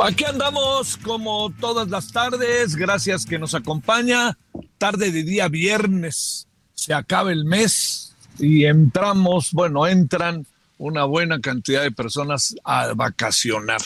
[0.00, 4.36] Aquí andamos como todas las tardes, gracias que nos acompaña.
[4.78, 10.46] Tarde de día viernes, se acaba el mes y entramos, bueno, entran
[10.78, 13.80] una buena cantidad de personas a vacacionar.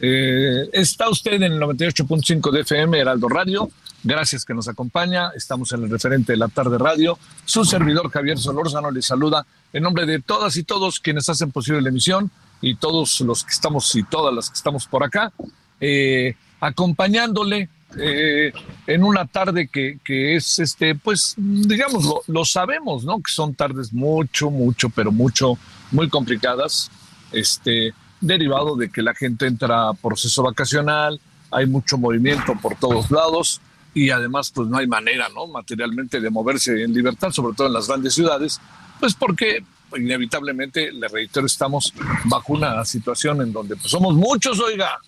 [0.00, 3.70] Eh, está usted en el 98.5 de FM, Heraldo Radio.
[4.02, 5.30] Gracias que nos acompaña.
[5.36, 7.18] Estamos en el referente de la tarde radio.
[7.44, 11.82] Su servidor Javier Solórzano le saluda en nombre de todas y todos quienes hacen posible
[11.82, 15.32] la emisión y todos los que estamos y todas las que estamos por acá,
[15.80, 18.52] eh, acompañándole eh,
[18.86, 23.16] en una tarde que, que, es, este, pues, digamos, lo, lo, sabemos, ¿no?
[23.18, 25.56] Que son tardes mucho, mucho, pero mucho,
[25.90, 26.90] muy complicadas,
[27.32, 31.20] este, derivado de que la gente entra a proceso vacacional,
[31.50, 33.60] hay mucho movimiento por todos lados
[33.94, 35.46] y además, pues, no hay manera, ¿no?
[35.46, 38.60] Materialmente de moverse en libertad, sobre todo en las grandes ciudades,
[39.00, 39.64] pues porque
[39.96, 41.92] inevitablemente, le reitero, estamos
[42.24, 44.98] bajo una situación en donde pues, somos muchos, oiga,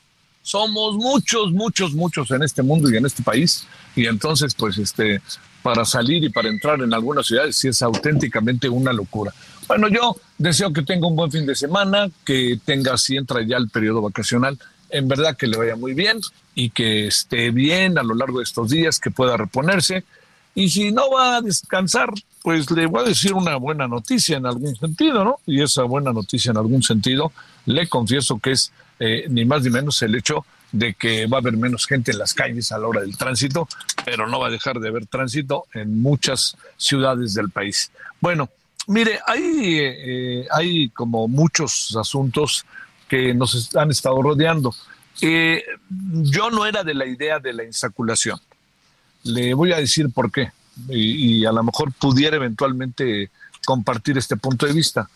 [0.42, 5.20] somos muchos, muchos, muchos en este mundo y en este país, y entonces, pues, este,
[5.62, 9.32] para salir y para entrar en algunas ciudades sí es auténticamente una locura.
[9.68, 13.56] Bueno, yo deseo que tenga un buen fin de semana, que tenga, si entra ya
[13.56, 14.58] el periodo vacacional,
[14.88, 16.18] en verdad que le vaya muy bien
[16.54, 20.04] y que esté bien a lo largo de estos días, que pueda reponerse.
[20.54, 22.10] Y si no va a descansar,
[22.42, 25.40] pues le voy a decir una buena noticia en algún sentido, ¿no?
[25.46, 27.32] Y esa buena noticia en algún sentido,
[27.66, 31.40] le confieso que es eh, ni más ni menos el hecho de que va a
[31.40, 33.68] haber menos gente en las calles a la hora del tránsito,
[34.04, 37.90] pero no va a dejar de haber tránsito en muchas ciudades del país.
[38.20, 38.48] Bueno,
[38.86, 42.64] mire, hay, eh, hay como muchos asuntos
[43.08, 44.74] que nos han estado rodeando.
[45.20, 48.40] Eh, yo no era de la idea de la insaculación.
[49.22, 50.52] Le voy a decir por qué
[50.88, 53.30] y, a lo mejor pudiera eventualmente
[53.64, 55.08] compartir este punto de vista.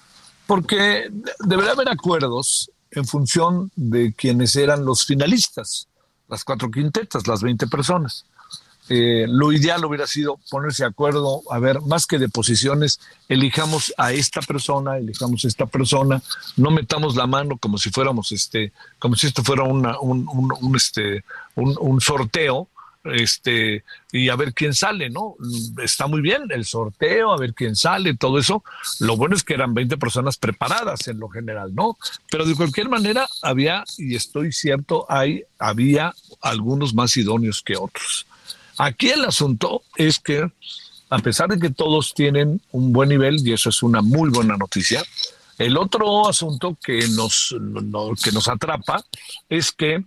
[0.47, 1.10] Porque
[1.41, 5.88] debería haber acuerdos en función de quienes eran los finalistas,
[6.28, 8.26] las cuatro quintetas, las 20 personas.
[8.91, 13.00] Eh, lo ideal hubiera sido ponerse de acuerdo, a ver, más que de posiciones,
[13.31, 16.22] elijamos a esta persona, elijamos a esta persona,
[16.59, 21.25] no metamos la mano como si fuéramos, este, como si esto fuera un, un, este,
[21.54, 22.69] un sorteo,
[23.04, 25.37] este, y a ver quién sale, ¿no?
[25.82, 28.65] Está muy bien el sorteo, a ver quién sale, todo eso.
[29.00, 31.97] Lo bueno es que eran 20 personas preparadas en lo general, ¿no?
[32.31, 38.26] Pero de cualquier manera había, y estoy cierto, hay, había algunos más idóneos que otros.
[38.78, 40.50] Aquí el asunto es que,
[41.10, 44.57] a pesar de que todos tienen un buen nivel, y eso es una muy buena
[44.57, 45.04] noticia,
[45.59, 49.04] el otro asunto que nos, no, que nos atrapa
[49.48, 50.03] es que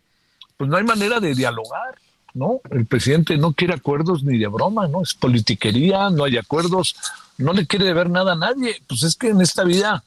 [0.58, 1.96] pues no hay manera de dialogar
[2.38, 2.62] ¿no?
[2.70, 5.02] El presidente no quiere acuerdos ni de broma, ¿no?
[5.02, 6.96] Es politiquería, no hay acuerdos,
[7.38, 8.82] no le quiere deber nada a nadie.
[8.88, 10.04] Pues es que en esta vida,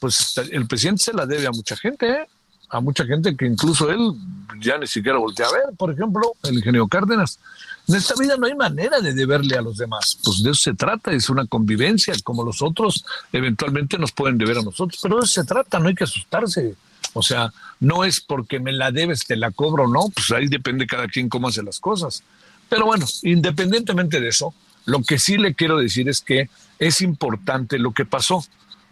[0.00, 2.28] pues el presidente se la debe a mucha gente, ¿eh?
[2.68, 4.12] a mucha gente que incluso él
[4.60, 7.38] ya ni siquiera voltea a ver, por ejemplo, el ingeniero Cárdenas.
[7.86, 10.74] En esta vida no hay manera de deberle a los demás, pues de eso se
[10.74, 15.24] trata, es una convivencia, como los otros eventualmente nos pueden deber a nosotros, pero de
[15.24, 16.74] eso se trata, no hay que asustarse.
[17.16, 20.86] O sea, no es porque me la debes, te la cobro, no, pues ahí depende
[20.86, 22.22] cada quien cómo hace las cosas.
[22.68, 24.52] Pero bueno, independientemente de eso,
[24.84, 26.48] Lo que sí le quiero decir es que
[26.78, 28.44] es importante lo que pasó.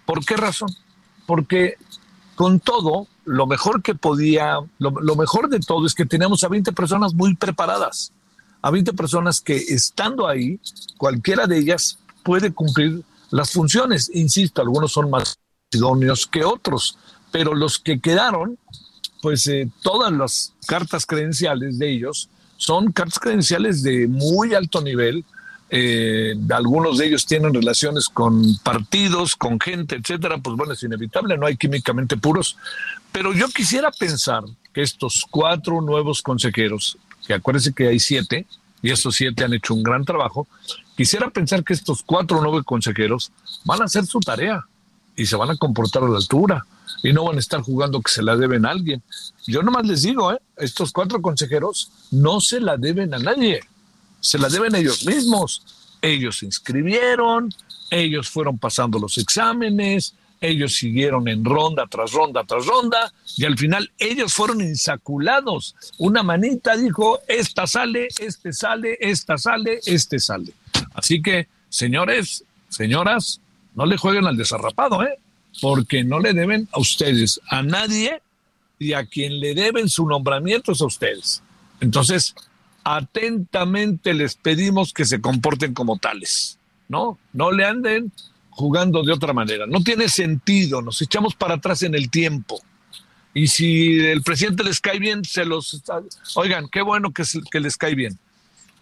[0.06, 0.74] ¿Por qué razón?
[1.26, 1.76] Porque
[2.34, 6.72] con todo, lo mejor que podía, lo, mejor de todo es que teníamos a 20
[6.72, 8.10] personas muy preparadas,
[8.62, 10.58] a 20 personas que estando ahí,
[10.96, 14.10] cualquiera de ellas puede cumplir las funciones.
[14.14, 15.38] Insisto, algunos son más
[15.70, 16.98] idóneos que otros,
[17.34, 18.56] pero los que quedaron,
[19.20, 22.28] pues eh, todas las cartas credenciales de ellos
[22.58, 25.24] son cartas credenciales de muy alto nivel.
[25.68, 30.38] Eh, algunos de ellos tienen relaciones con partidos, con gente, etcétera.
[30.38, 32.56] Pues bueno, es inevitable, no hay químicamente puros.
[33.10, 38.46] Pero yo quisiera pensar que estos cuatro nuevos consejeros, que acuérdense que hay siete,
[38.80, 40.46] y estos siete han hecho un gran trabajo,
[40.96, 43.32] quisiera pensar que estos cuatro nuevos consejeros
[43.64, 44.64] van a hacer su tarea
[45.16, 46.64] y se van a comportar a la altura
[47.02, 49.02] y no van a estar jugando que se la deben a alguien.
[49.46, 50.38] Yo nomás les digo, ¿eh?
[50.56, 53.60] estos cuatro consejeros no se la deben a nadie,
[54.20, 55.62] se la deben a ellos mismos.
[56.00, 57.50] Ellos se inscribieron,
[57.90, 63.56] ellos fueron pasando los exámenes, ellos siguieron en ronda tras ronda tras ronda y al
[63.56, 65.74] final ellos fueron insaculados.
[65.98, 70.52] Una manita dijo, esta sale, este sale, esta sale, este sale.
[70.94, 73.40] Así que, señores, señoras,
[73.74, 75.18] no le jueguen al desarrapado, ¿eh?
[75.60, 78.20] Porque no le deben a ustedes, a nadie,
[78.78, 81.42] y a quien le deben su nombramiento es a ustedes.
[81.80, 82.34] Entonces,
[82.82, 86.58] atentamente les pedimos que se comporten como tales,
[86.88, 87.18] ¿no?
[87.32, 88.12] No le anden
[88.50, 89.66] jugando de otra manera.
[89.66, 92.60] No tiene sentido, nos echamos para atrás en el tiempo.
[93.32, 95.82] Y si el presidente les cae bien, se los...
[96.36, 97.24] Oigan, qué bueno que,
[97.58, 98.16] les cae bien.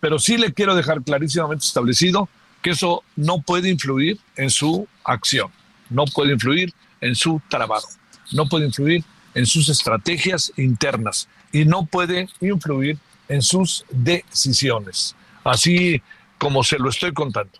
[0.00, 2.28] Pero sí le quiero dejar clarísimamente establecido
[2.60, 5.50] que eso no puede influir en su acción,
[5.92, 7.88] no puede influir en su trabajo,
[8.32, 9.04] no puede influir
[9.34, 12.98] en sus estrategias internas y no puede influir
[13.28, 15.14] en sus decisiones.
[15.44, 16.02] Así
[16.38, 17.52] como se lo estoy contando.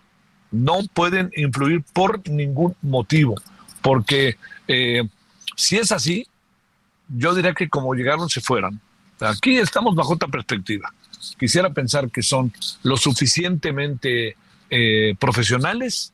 [0.51, 3.37] No pueden influir por ningún motivo,
[3.81, 4.37] porque
[4.69, 5.03] eh,
[5.57, 6.27] si es así,
[7.09, 8.81] yo diría que como llegaron se fueran.
[9.21, 10.93] Aquí estamos bajo otra perspectiva.
[11.39, 12.53] Quisiera pensar que son
[12.83, 14.37] lo suficientemente
[14.69, 16.13] eh, profesionales,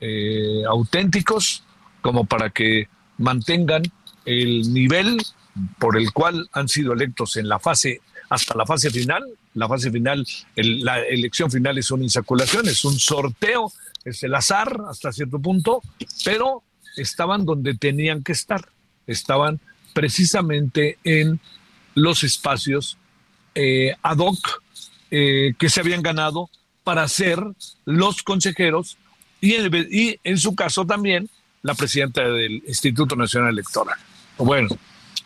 [0.00, 1.64] eh, auténticos,
[2.00, 3.82] como para que mantengan
[4.24, 5.18] el nivel
[5.78, 8.00] por el cual han sido electos en la fase
[8.30, 9.24] hasta la fase final.
[9.54, 10.24] La fase final,
[10.54, 13.72] la elección final es una insaculación, es un sorteo,
[14.04, 15.82] es el azar hasta cierto punto,
[16.24, 16.62] pero
[16.96, 18.68] estaban donde tenían que estar,
[19.06, 19.58] estaban
[19.94, 21.40] precisamente en
[21.94, 22.98] los espacios
[23.54, 24.62] eh, ad hoc
[25.10, 26.50] que se habían ganado
[26.84, 27.38] para ser
[27.86, 28.98] los consejeros
[29.40, 31.28] y en, su caso también
[31.62, 33.96] la presidenta del Instituto Nacional Electoral.
[34.36, 34.68] Bueno,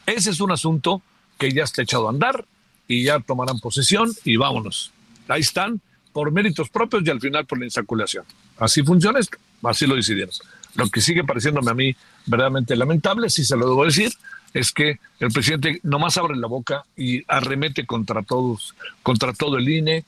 [0.07, 1.03] ese es un asunto
[1.39, 2.45] que ya está echado a andar
[2.89, 4.93] y ya tomarán posesión y vámonos.
[5.29, 5.81] Ahí están,
[6.13, 8.25] por méritos propios y al final por la insaculación.
[8.59, 10.35] Así funciona esto, así lo decidieron.
[10.75, 14.13] Lo que sigue pareciéndome a mí verdaderamente lamentable, si se lo debo decir,
[14.53, 19.69] es que el presidente nomás abre la boca y arremete contra todos, contra todo el
[19.69, 20.05] INE,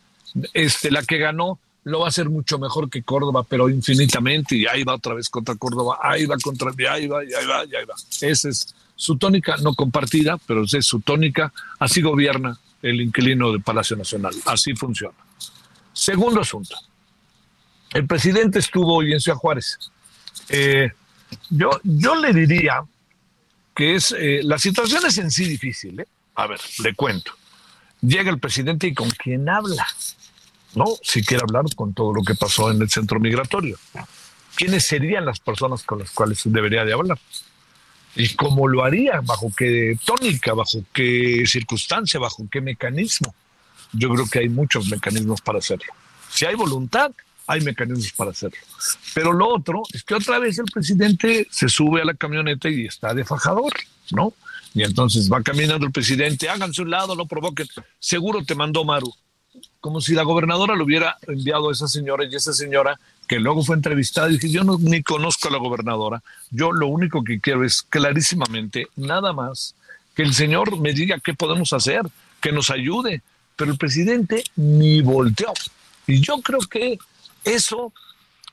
[0.52, 4.66] este, la que ganó lo va a hacer mucho mejor que Córdoba, pero infinitamente, y
[4.66, 7.64] ahí va otra vez contra Córdoba, ahí va contra, y ahí va, y ahí va,
[7.64, 7.94] y ahí va.
[8.20, 13.62] Esa es su tónica, no compartida, pero es su tónica, así gobierna el inquilino del
[13.62, 15.16] Palacio Nacional, así funciona.
[15.92, 16.76] Segundo asunto,
[17.92, 19.78] el presidente estuvo hoy en Ciudad Juárez.
[20.48, 20.90] Eh,
[21.50, 22.82] yo, yo le diría
[23.74, 26.06] que es, eh, la situación es en sí difícil, ¿eh?
[26.36, 27.32] A ver, le cuento.
[28.00, 29.86] Llega el presidente y con quién habla
[30.74, 30.86] ¿no?
[31.02, 33.78] Si quiere hablar con todo lo que pasó en el centro migratorio.
[34.56, 37.19] ¿Quiénes serían las personas con las cuales debería de hablar?
[38.16, 39.20] ¿Y cómo lo haría?
[39.20, 40.54] ¿Bajo qué tónica?
[40.54, 42.20] ¿Bajo qué circunstancia?
[42.20, 43.34] ¿Bajo qué mecanismo?
[43.93, 45.93] Yo creo que hay muchos mecanismos para hacerlo.
[46.31, 47.10] Si hay voluntad,
[47.46, 48.58] hay mecanismos para hacerlo.
[49.14, 52.86] Pero lo otro es que otra vez el presidente se sube a la camioneta y
[52.86, 53.72] está de fajador,
[54.12, 54.32] ¿no?
[54.72, 57.69] Y entonces va caminando el presidente, háganse un lado, no provoquen.
[57.98, 59.12] Seguro te mandó Maru
[59.84, 62.98] como si la gobernadora lo hubiera enviado a esa señora y esa señora
[63.29, 66.86] que luego fue entrevistada y dije, yo no, ni conozco a la gobernadora, yo lo
[66.86, 69.74] único que quiero es clarísimamente, nada más,
[70.14, 72.00] que el señor me diga qué podemos hacer,
[72.41, 73.22] que nos ayude,
[73.56, 75.53] pero el presidente ni volteó.
[76.06, 76.96] Y yo creo que
[77.44, 77.93] eso,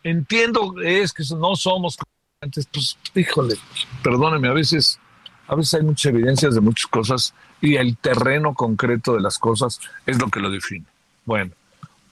[0.04, 1.98] entiendo, es que no somos
[2.42, 3.56] antes, pues híjole,
[4.04, 5.00] perdóneme, a veces,
[5.48, 9.80] a veces hay muchas evidencias de muchas cosas y el terreno concreto de las cosas
[10.06, 10.91] es lo que lo define.
[11.26, 11.52] Bueno,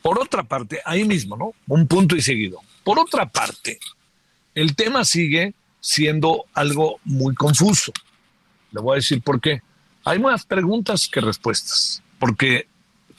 [0.02, 1.54] por otra parte, ahí mismo, ¿no?
[1.68, 2.60] Un punto y seguido.
[2.84, 3.80] Por otra parte,
[4.56, 7.92] el tema sigue siendo algo muy confuso.
[8.72, 9.62] Le voy a decir por qué.
[10.06, 12.68] Hay más preguntas que respuestas, porque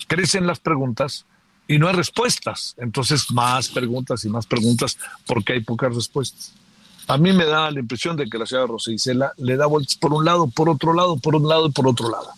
[0.06, 1.26] crecen las preguntas
[1.68, 2.74] y no hay respuestas.
[2.78, 6.52] Entonces, más preguntas y más preguntas porque hay pocas respuestas.
[7.06, 9.96] A mí me da la impresión de que la señora Rosa Isela le da vueltas
[9.96, 12.30] por un lado, por otro lado, por un lado y por otro lado.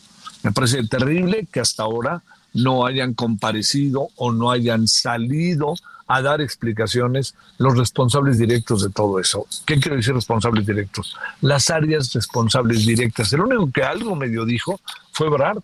[0.42, 2.22] Me parece terrible que hasta ahora
[2.54, 5.74] no hayan comparecido o no hayan salido
[6.06, 9.46] a dar explicaciones los responsables directos de todo eso.
[9.64, 11.16] ¿Qué quiero decir responsables directos?
[11.40, 13.32] Las áreas responsables directas.
[13.32, 14.80] El único que algo medio dijo
[15.12, 15.58] fue Brad,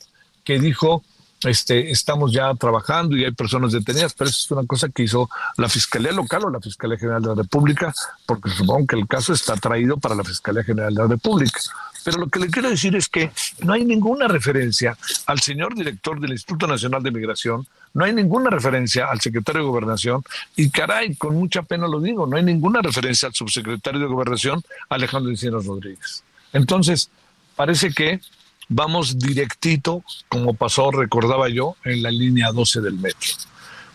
[0.44, 1.02] que dijo,
[1.42, 5.28] este, estamos ya trabajando y hay personas detenidas, pero eso es una cosa que hizo
[5.56, 7.92] la Fiscalía Local o la Fiscalía General de la República,
[8.24, 11.60] porque supongo que el caso está traído para la Fiscalía General de la República.
[12.04, 13.30] Pero lo que le quiero decir es que
[13.62, 18.50] no hay ninguna referencia al señor director del Instituto Nacional de Migración, no hay ninguna
[18.50, 20.22] referencia al secretario de Gobernación
[20.56, 24.62] y caray, con mucha pena lo digo, no hay ninguna referencia al subsecretario de Gobernación,
[24.88, 26.22] Alejandro Encinas Rodríguez.
[26.52, 27.10] Entonces,
[27.56, 28.20] parece que
[28.68, 33.32] vamos directito, como pasó, recordaba yo, en la línea 12 del metro.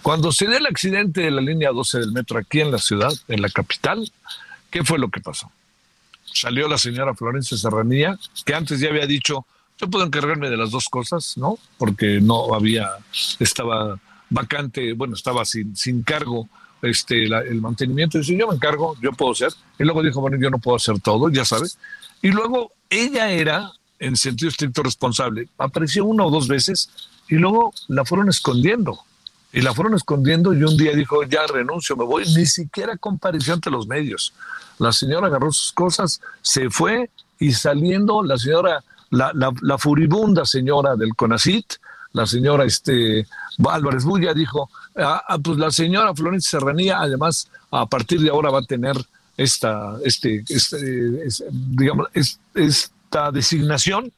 [0.01, 3.13] Cuando se dio el accidente de la línea 12 del metro aquí en la ciudad,
[3.27, 4.11] en la capital,
[4.69, 5.49] ¿qué fue lo que pasó?
[6.33, 9.45] Salió la señora Florencia Serranía, que antes ya había dicho,
[9.77, 11.57] yo puedo encargarme de las dos cosas, ¿no?
[11.77, 12.89] Porque no había,
[13.39, 13.99] estaba
[14.29, 16.49] vacante, bueno, estaba sin, sin cargo
[16.81, 18.17] este, el mantenimiento.
[18.17, 19.53] Dice, yo me encargo, yo puedo hacer.
[19.79, 21.77] Y luego dijo, bueno, yo no puedo hacer todo, ya sabes.
[22.21, 25.47] Y luego ella era, en sentido estricto, responsable.
[25.57, 26.89] Apareció una o dos veces
[27.29, 28.99] y luego la fueron escondiendo.
[29.53, 32.25] Y la fueron escondiendo y un día dijo, ya renuncio, me voy.
[32.35, 34.33] Ni siquiera compareció ante los medios.
[34.79, 41.15] La señora agarró sus cosas, se fue y saliendo la señora la, furibunda señora del
[41.15, 41.73] CONACIT,
[42.13, 43.27] la señora este,
[43.67, 48.49] Álvarez Bulla, dijo, ah, ah, pues la señora Florencia Serranía, además, a partir de ahora
[48.49, 48.95] va a tener
[49.37, 52.07] esta, este, este digamos,
[52.55, 54.11] esta designación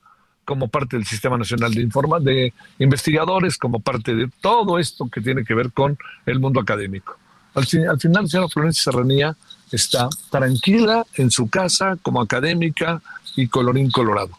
[0.46, 5.22] como parte del Sistema Nacional de Informa, de investigadores, como parte de todo esto que
[5.22, 7.18] tiene que ver con el mundo académico.
[7.54, 9.36] Al, al final, señora Florencia Serranía
[9.72, 13.02] está tranquila en su casa como académica
[13.36, 14.38] y colorín colorado.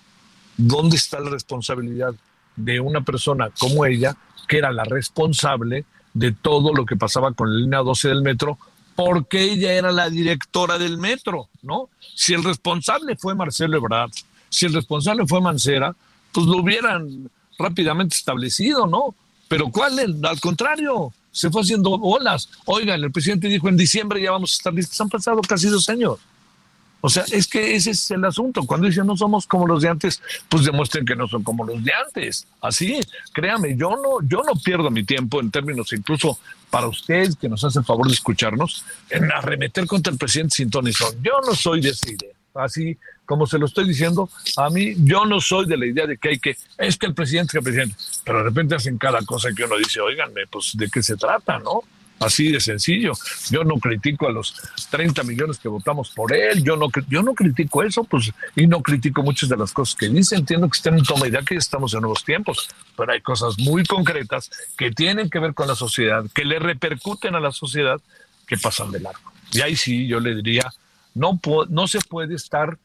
[0.57, 2.15] ¿dónde está la responsabilidad
[2.57, 4.17] de una persona como ella,
[4.49, 5.85] que era la responsable
[6.15, 8.59] de todo lo que pasaba con la línea 12 del metro,
[8.95, 11.91] porque ella era la directora del metro, ¿no?
[12.15, 14.11] Si el responsable fue Marcelo Ebrard,
[14.49, 15.95] si el responsable fue Mancera,
[16.33, 19.15] pues lo hubieran rápidamente establecido, ¿no?
[19.49, 19.99] Pero ¿cuál?
[20.25, 22.49] Al contrario, se fue haciendo olas.
[22.65, 25.01] Oigan, el presidente dijo en diciembre ya vamos a estar listos.
[25.01, 26.19] Han pasado casi dos años.
[27.03, 28.65] O sea, es que ese es el asunto.
[28.65, 31.85] Cuando dicen no somos como los de antes, pues demuestren que no son como los
[31.85, 32.47] de antes.
[32.61, 32.99] Así,
[33.33, 36.39] créame, yo no, yo no pierdo mi tiempo en términos incluso
[36.71, 41.41] para ustedes que nos hacen favor de escucharnos, en arremeter contra el presidente sin Yo
[41.47, 42.07] no soy de esa.
[42.55, 46.17] Así como se lo estoy diciendo, a mí yo no soy de la idea de
[46.17, 48.97] que hay que, es que el presidente es que el presidente, pero de repente hacen
[48.99, 51.83] cada cosa que uno dice, oiganme, pues de qué se trata, ¿no?
[52.19, 53.13] Así de sencillo.
[53.51, 54.55] Yo no critico a los
[54.91, 58.81] 30 millones que votamos por él, yo no, yo no critico eso, pues, y no
[58.81, 60.37] critico muchas de las cosas que dice.
[60.37, 63.85] Entiendo que están en toma idea que estamos en nuevos tiempos, pero hay cosas muy
[63.85, 68.01] concretas que tienen que ver con la sociedad, que le repercuten a la sociedad,
[68.47, 69.33] que pasan de largo.
[69.53, 70.73] Y ahí sí, yo le diría,
[71.15, 72.79] no, no se puede estar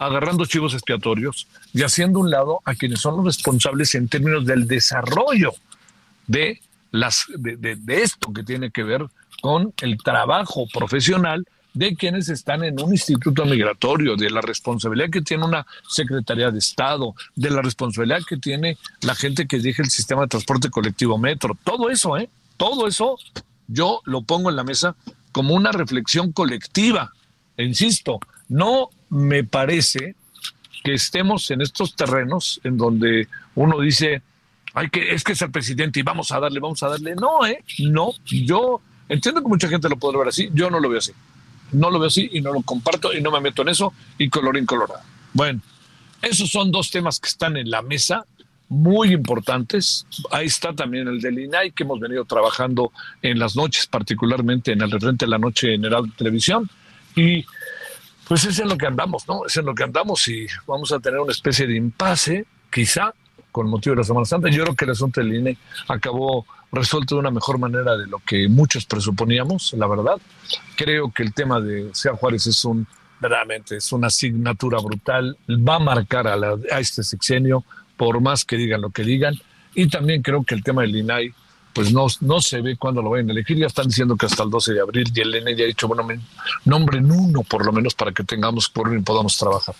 [0.00, 4.66] agarrando chivos expiatorios y haciendo un lado a quienes son los responsables en términos del
[4.66, 5.52] desarrollo
[6.26, 9.06] de las, de, esto que tiene que ver
[9.42, 15.20] con el trabajo profesional de quienes están en un instituto migratorio, de la responsabilidad que
[15.20, 19.90] tiene una Secretaría de Estado, de la responsabilidad que tiene la gente que dirige el
[19.90, 21.56] sistema de transporte colectivo metro.
[21.62, 22.30] Todo eso, ¿eh?
[22.56, 23.18] Todo eso
[23.68, 24.96] yo lo pongo en la mesa
[25.32, 27.12] como una reflexión colectiva.
[27.58, 30.14] insisto, no me parece
[30.84, 34.22] que estemos en estos terrenos en donde uno dice,
[34.76, 37.14] Ay, que es que es el presidente y vamos a darle, vamos a darle.
[37.14, 37.64] No, ¿eh?
[37.78, 41.12] No, yo entiendo que mucha gente lo puede ver así, yo no lo veo así.
[41.72, 44.28] No lo veo así y no lo comparto y no me meto en eso y
[44.28, 45.00] colorín colorado.
[45.32, 45.62] Bueno,
[46.20, 48.26] esos son dos temas que están en la mesa
[48.68, 50.06] muy importantes.
[50.30, 54.82] Ahí está también el del INAI que hemos venido trabajando en las noches, particularmente en
[54.82, 56.68] el de la noche en Heraldo Televisión.
[57.14, 57.46] Y
[58.28, 59.46] pues es en lo que andamos, ¿no?
[59.46, 63.14] Es en lo que andamos y vamos a tener una especie de impasse, quizá,
[63.52, 64.48] con motivo de la Semana Santa.
[64.48, 65.56] Yo creo que el asunto del INE
[65.88, 70.16] acabó resuelto de una mejor manera de lo que muchos presuponíamos, la verdad.
[70.76, 72.86] Creo que el tema de Sea Juárez es un,
[73.20, 77.64] verdaderamente, es una asignatura brutal, va a marcar a, a este sexenio,
[77.96, 79.34] por más que digan lo que digan.
[79.74, 81.32] Y también creo que el tema del INAI,
[81.76, 83.56] pues no, no se ve cuándo lo vayan a elegir.
[83.56, 85.86] Ya están diciendo que hasta el 12 de abril y el INE ya ha dicho,
[85.86, 86.18] bueno, me
[86.64, 89.74] nombren uno por lo menos para que tengamos por y podamos trabajar.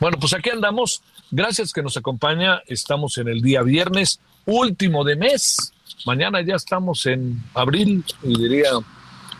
[0.00, 2.62] Bueno, pues aquí andamos Gracias que nos acompaña.
[2.66, 5.72] Estamos en el día viernes, último de mes.
[6.06, 8.70] mañana ya estamos en abril y diría,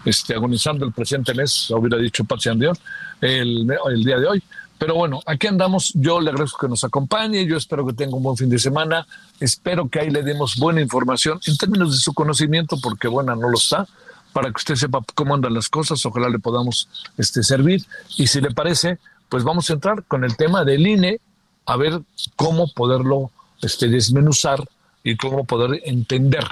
[0.04, 2.76] este, agonizando el presente mes, hubiera dicho Patsy Andión,
[3.20, 4.42] el, el día de hoy.
[4.78, 5.92] Pero bueno, aquí andamos.
[5.94, 7.44] Yo le agradezco que nos acompañe.
[7.46, 9.06] Yo espero que tenga un buen fin de semana.
[9.40, 13.48] Espero que ahí le demos buena información en términos de su conocimiento, porque buena no
[13.50, 13.86] lo está,
[14.32, 16.04] para que usted sepa cómo andan las cosas.
[16.06, 17.84] Ojalá le podamos este, servir.
[18.16, 21.20] Y si le parece, pues vamos a entrar con el tema del INE,
[21.66, 22.00] a ver
[22.36, 23.30] cómo poderlo
[23.60, 24.64] este, desmenuzar
[25.02, 26.44] y cómo poder entender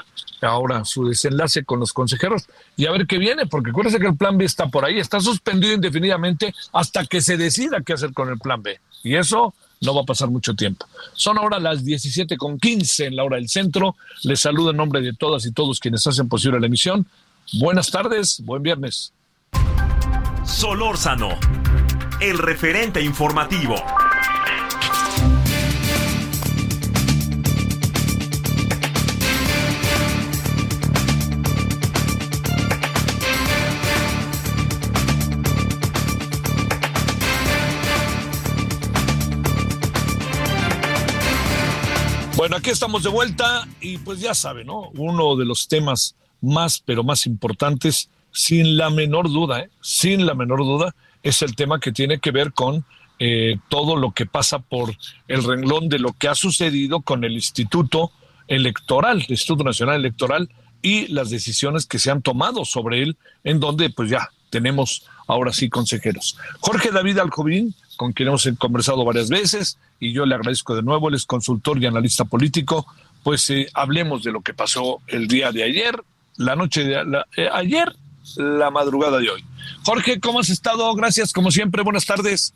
[0.42, 4.16] ahora su desenlace con los consejeros y a ver qué viene, porque acuérdense que el
[4.16, 8.28] plan B está por ahí, está suspendido indefinidamente hasta que se decida qué hacer con
[8.28, 8.78] el plan B.
[9.02, 10.86] Y eso no va a pasar mucho tiempo.
[11.12, 13.96] Son ahora las 17 con 15 en la hora del centro.
[14.22, 17.06] Les saludo en nombre de todas y todos quienes hacen posible la emisión.
[17.54, 19.12] Buenas tardes, buen viernes.
[20.44, 21.28] Solórzano,
[22.20, 23.76] el referente informativo.
[42.36, 44.90] Bueno, aquí estamos de vuelta y pues ya sabe, ¿no?
[44.94, 49.70] Uno de los temas más, pero más importantes, sin la menor duda, ¿eh?
[49.80, 52.84] sin la menor duda, es el tema que tiene que ver con
[53.18, 54.94] eh, todo lo que pasa por
[55.28, 58.12] el renglón de lo que ha sucedido con el Instituto
[58.48, 60.50] Electoral, el Instituto Nacional Electoral,
[60.82, 65.54] y las decisiones que se han tomado sobre él, en donde pues ya tenemos ahora
[65.54, 66.36] sí consejeros.
[66.60, 71.08] Jorge David Alcovín, con quien hemos conversado varias veces, y yo le agradezco de nuevo,
[71.08, 72.86] él es consultor y analista político,
[73.22, 76.00] pues eh, hablemos de lo que pasó el día de ayer,
[76.36, 77.92] la noche de eh, ayer,
[78.36, 79.44] la madrugada de hoy.
[79.84, 80.92] Jorge, ¿cómo has estado?
[80.94, 82.54] Gracias, como siempre, buenas tardes.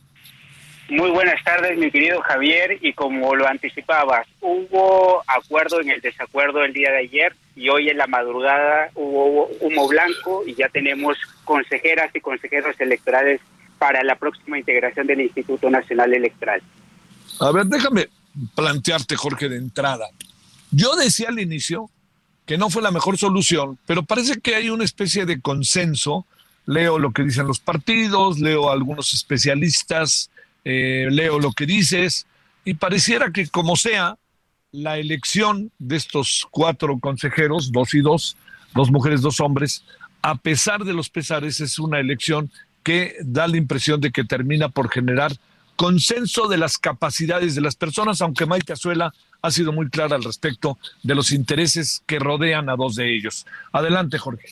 [0.91, 6.65] Muy buenas tardes, mi querido Javier, y como lo anticipabas, hubo acuerdo en el desacuerdo
[6.65, 11.17] el día de ayer y hoy en la madrugada hubo humo blanco y ya tenemos
[11.45, 13.41] consejeras y consejeros electorales
[13.81, 16.61] para la próxima integración del Instituto Nacional Electoral.
[17.41, 18.11] A ver, déjame
[18.55, 20.07] plantearte, Jorge, de entrada.
[20.71, 21.89] Yo decía al inicio
[22.45, 26.27] que no fue la mejor solución, pero parece que hay una especie de consenso.
[26.67, 30.31] Leo lo que dicen los partidos, leo a algunos especialistas,
[30.67, 32.27] eh, leo lo que dices,
[32.67, 34.19] y pareciera que como sea,
[34.73, 38.37] la elección de estos cuatro consejeros, dos y dos,
[38.75, 39.85] dos mujeres, dos hombres,
[40.21, 42.51] a pesar de los pesares, es una elección
[42.83, 45.33] que da la impresión de que termina por generar
[45.77, 50.25] consenso de las capacidades de las personas, aunque Maite Azuela ha sido muy clara al
[50.25, 53.47] respecto de los intereses que rodean a dos de ellos.
[53.73, 54.49] Adelante, Jorge.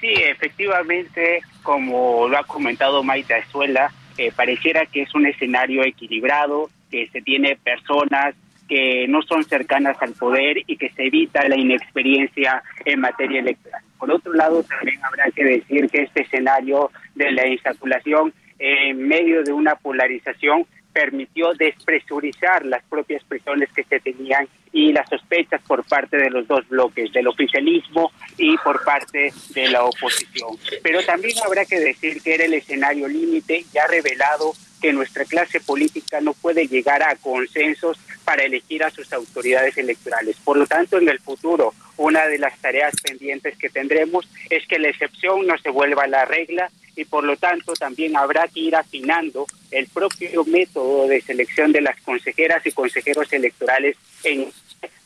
[0.00, 6.70] Sí, efectivamente, como lo ha comentado Maite Azuela, eh, pareciera que es un escenario equilibrado,
[6.90, 8.34] que se tiene personas
[8.68, 13.82] que no son cercanas al poder y que se evita la inexperiencia en materia electoral.
[13.98, 19.42] Por otro lado, también habrá que decir que este escenario de la insaculación en medio
[19.42, 25.84] de una polarización permitió despresurizar las propias prisiones que se tenían y las sospechas por
[25.84, 30.56] parte de los dos bloques, del oficialismo y por parte de la oposición.
[30.82, 35.60] Pero también habrá que decir que era el escenario límite ya revelado que nuestra clase
[35.60, 40.36] política no puede llegar a consensos para elegir a sus autoridades electorales.
[40.44, 44.78] Por lo tanto, en el futuro, una de las tareas pendientes que tendremos es que
[44.78, 48.74] la excepción no se vuelva la regla y por lo tanto también habrá que ir
[48.74, 54.50] afinando el propio método de selección de las consejeras y consejeros electorales en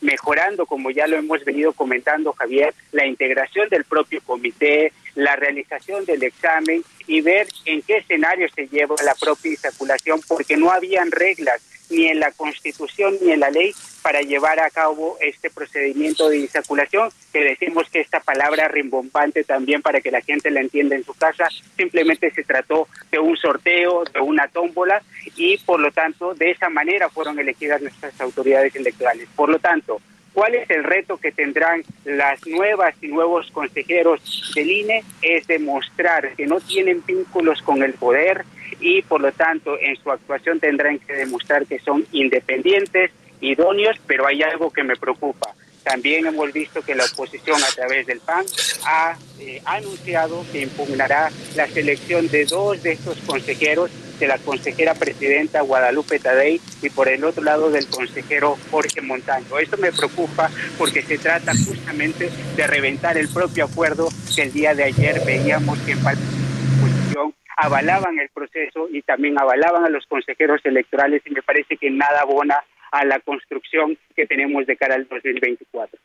[0.00, 6.04] mejorando, como ya lo hemos venido comentando, Javier, la integración del propio comité, la realización
[6.04, 11.11] del examen y ver en qué escenario se lleva la propia insaculación, porque no habían
[11.11, 13.72] reglas ni en la Constitución ni en la ley
[14.03, 19.83] para llevar a cabo este procedimiento de insaculación, que decimos que esta palabra rimbombante también
[19.83, 24.05] para que la gente la entienda en su casa, simplemente se trató de un sorteo,
[24.05, 25.03] de una tómbola
[25.37, 29.29] y por lo tanto de esa manera fueron elegidas nuestras autoridades electorales.
[29.37, 30.00] Por lo tanto,
[30.32, 35.04] ¿Cuál es el reto que tendrán las nuevas y nuevos consejeros del INE?
[35.22, 38.44] Es demostrar que no tienen vínculos con el poder
[38.78, 44.26] y por lo tanto en su actuación tendrán que demostrar que son independientes, idóneos, pero
[44.26, 45.54] hay algo que me preocupa.
[45.82, 48.44] También hemos visto que la oposición a través del PAN
[48.84, 53.90] ha eh, anunciado que impugnará la selección de dos de estos consejeros
[54.20, 59.59] de la consejera presidenta Guadalupe Tadei y por el otro lado del consejero Jorge Montaño.
[59.59, 64.74] Esto me preocupa porque se trata justamente de reventar el propio acuerdo que el día
[64.74, 70.61] de ayer veíamos que en oposición avalaban el proceso y también avalaban a los consejeros
[70.64, 75.09] electorales y me parece que nada abona a la construcción que tenemos de cara al
[75.09, 75.98] 2024.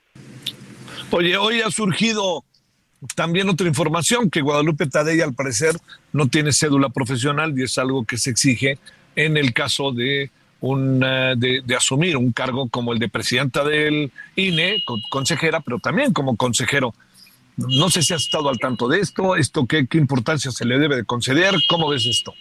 [1.11, 2.43] Oye, hoy ha surgido
[3.15, 5.75] también otra información que Guadalupe Tadei al parecer
[6.13, 8.77] no tiene cédula profesional y es algo que se exige
[9.15, 10.31] en el caso de
[10.61, 16.35] un, de, asumir un cargo como el de presidenta del INE, consejera, pero también como
[16.35, 16.93] consejero.
[17.57, 20.77] No sé si has estado al tanto de esto, esto qué, qué importancia se le
[20.79, 22.33] debe de conceder, ¿cómo ves esto?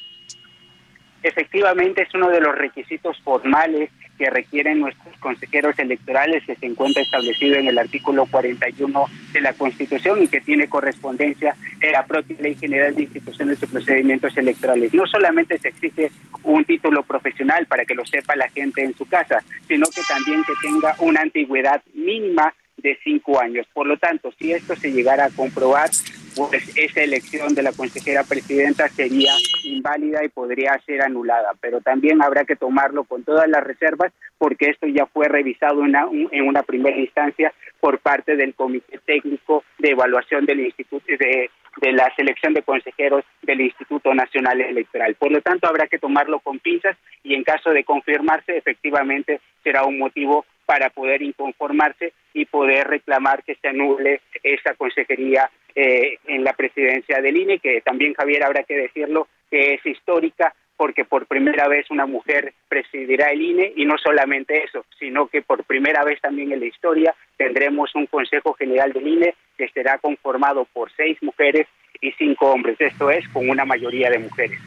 [1.23, 7.03] Efectivamente es uno de los requisitos formales que requieren nuestros consejeros electorales que se encuentra
[7.03, 12.37] establecido en el artículo 41 de la Constitución y que tiene correspondencia en la propia
[12.41, 14.95] Ley General de Instituciones y Procedimientos Electorales.
[14.95, 16.11] No solamente se exige
[16.43, 20.43] un título profesional para que lo sepa la gente en su casa, sino que también
[20.45, 23.67] que tenga una antigüedad mínima de cinco años.
[23.73, 25.91] Por lo tanto, si esto se llegara a comprobar,
[26.37, 29.33] pues esa elección de la consejera presidenta sería
[29.65, 31.53] inválida y podría ser anulada.
[31.61, 36.49] Pero también habrá que tomarlo con todas las reservas porque esto ya fue revisado en
[36.49, 42.13] una, primera instancia por parte del Comité Técnico de Evaluación del Instituto de, de la
[42.17, 45.15] Selección de Consejeros del Instituto Nacional Electoral.
[45.15, 49.85] Por lo tanto, habrá que tomarlo con pinzas y en caso de confirmarse, efectivamente será
[49.85, 56.45] un motivo para poder inconformarse y poder reclamar que se anule esa consejería eh, en
[56.45, 61.27] la presidencia del INE, que también Javier habrá que decirlo, que es histórica porque por
[61.27, 66.05] primera vez una mujer presidirá el INE y no solamente eso, sino que por primera
[66.05, 70.91] vez también en la historia tendremos un Consejo General del INE que estará conformado por
[70.97, 71.69] seis mujeres
[72.01, 74.59] y cinco hombres, esto es con una mayoría de mujeres.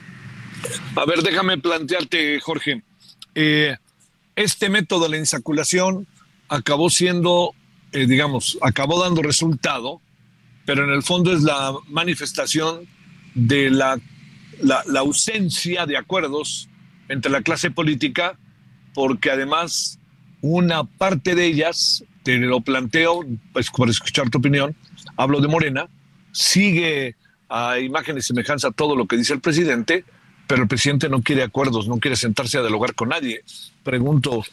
[0.95, 2.81] A ver, déjame plantearte, Jorge.
[3.35, 3.75] Eh,
[4.35, 6.07] este método de la insaculación
[6.47, 7.51] acabó siendo,
[7.91, 10.01] eh, digamos, acabó dando resultado,
[10.67, 12.89] pero en el fondo es la manifestación
[13.33, 13.97] de la,
[14.61, 16.67] la, ausencia de acuerdos
[17.07, 18.37] entre la clase política,
[18.93, 19.97] porque además
[20.41, 23.21] una parte de ellas, te lo planteo,
[23.53, 24.75] pues por escuchar tu opinión,
[25.15, 25.87] hablo de Morena,
[26.33, 27.15] sigue
[27.47, 30.03] a imagen y semejanza todo lo que dice el presidente,
[30.47, 33.41] pero el presidente no quiere acuerdos, no quiere sentarse a dialogar con nadie.
[33.83, 34.43] Pregunto,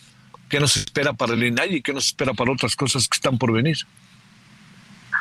[0.48, 3.36] ¿qué nos espera para el INAI y qué nos espera para otras cosas que están
[3.36, 3.78] por venir?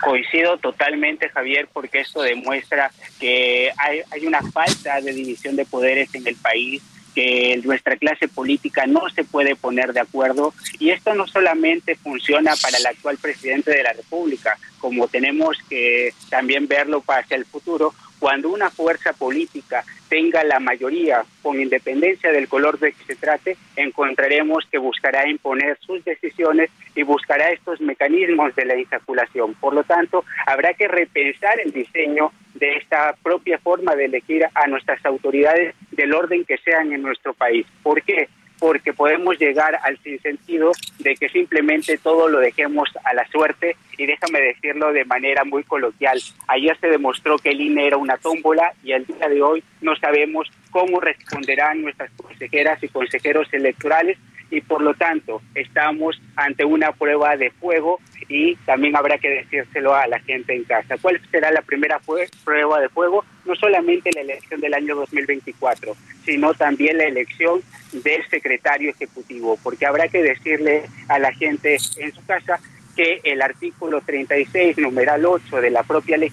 [0.03, 6.13] Coincido totalmente, Javier, porque esto demuestra que hay, hay una falta de división de poderes
[6.13, 6.81] en el país
[7.13, 12.55] que nuestra clase política no se puede poner de acuerdo y esto no solamente funciona
[12.61, 17.93] para el actual presidente de la República, como tenemos que también verlo hacia el futuro,
[18.19, 23.57] cuando una fuerza política tenga la mayoría, con independencia del color de que se trate,
[23.75, 29.53] encontraremos que buscará imponer sus decisiones y buscará estos mecanismos de la insaculación.
[29.55, 34.67] Por lo tanto, habrá que repensar el diseño de esta propia forma de elegir a
[34.67, 37.65] nuestras autoridades del orden que sean en nuestro país.
[37.81, 38.27] ¿Por qué?
[38.63, 44.05] porque podemos llegar al sinsentido de que simplemente todo lo dejemos a la suerte y
[44.05, 46.17] déjame decirlo de manera muy coloquial.
[46.47, 49.97] Ayer se demostró que el INE era una tómbola y al día de hoy no
[49.97, 54.17] sabemos cómo responderán nuestras consejeras y consejeros electorales
[54.53, 59.95] y por lo tanto estamos ante una prueba de fuego y también habrá que decírselo
[59.95, 60.95] a la gente en casa.
[61.01, 61.99] ¿Cuál será la primera
[62.43, 63.25] prueba de fuego?
[63.45, 67.61] No solamente la elección del año 2024, sino también la elección
[67.93, 72.59] del secretario ejecutivo, porque habrá que decirle a la gente en su casa
[72.95, 76.31] que el artículo 36, numeral 8 de la propia ley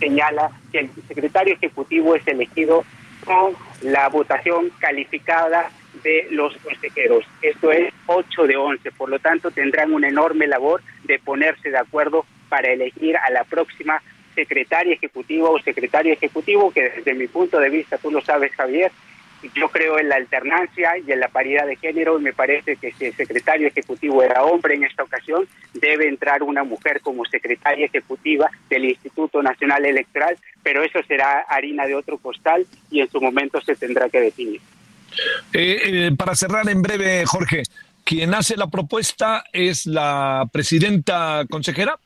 [0.00, 2.84] señala que el secretario ejecutivo es elegido
[3.24, 5.70] con la votación calificada
[6.02, 7.24] de los consejeros.
[7.40, 11.78] Esto es 8 de 11, por lo tanto tendrán una enorme labor de ponerse de
[11.78, 14.02] acuerdo para elegir a la próxima
[14.34, 18.90] secretaria ejecutiva o secretario ejecutivo, que desde mi punto de vista, tú lo sabes Javier,
[19.54, 22.92] yo creo en la alternancia y en la paridad de género y me parece que
[22.92, 27.86] si el secretario ejecutivo era hombre en esta ocasión, debe entrar una mujer como secretaria
[27.86, 33.20] ejecutiva del Instituto Nacional Electoral, pero eso será harina de otro costal y en su
[33.20, 34.60] momento se tendrá que definir.
[35.52, 37.62] Eh, eh, para cerrar en breve, Jorge,
[38.04, 41.98] quien hace la propuesta es la presidenta consejera.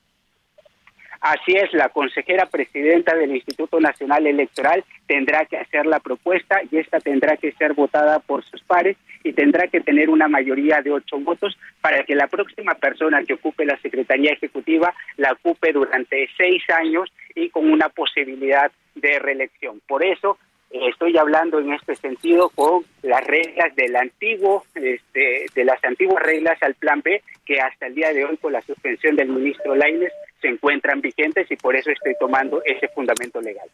[1.21, 6.77] Así es, la consejera presidenta del Instituto Nacional Electoral tendrá que hacer la propuesta y
[6.77, 10.93] esta tendrá que ser votada por sus pares y tendrá que tener una mayoría de
[10.93, 16.29] ocho votos para que la próxima persona que ocupe la Secretaría Ejecutiva la ocupe durante
[16.37, 19.81] seis años y con una posibilidad de reelección.
[19.89, 20.39] Por eso
[20.71, 26.63] estoy hablando en este sentido con las reglas del antiguo, este, de las antiguas reglas
[26.63, 30.13] al plan B, que hasta el día de hoy con la suspensión del ministro Laines
[30.41, 33.69] se encuentran vigentes y por eso estoy tomando ese fundamento legal.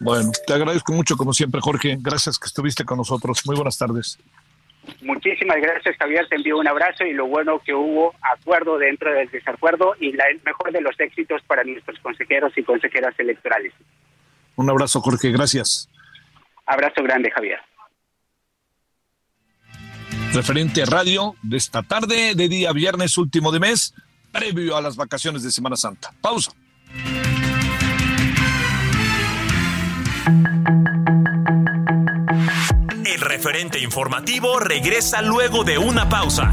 [0.00, 1.96] Bueno, te agradezco mucho como siempre, Jorge.
[2.00, 3.42] Gracias que estuviste con nosotros.
[3.46, 4.18] Muy buenas tardes.
[5.02, 6.26] Muchísimas gracias, Javier.
[6.28, 10.24] Te envío un abrazo y lo bueno que hubo acuerdo dentro del desacuerdo y la,
[10.28, 13.72] el mejor de los éxitos para nuestros consejeros y consejeras electorales.
[14.56, 15.30] Un abrazo, Jorge.
[15.30, 15.88] Gracias.
[16.68, 17.58] Abrazo grande, Javier.
[20.34, 23.94] Referente radio de esta tarde, de día viernes último de mes,
[24.30, 26.12] previo a las vacaciones de Semana Santa.
[26.20, 26.52] Pausa.
[33.06, 36.52] El referente informativo regresa luego de una pausa.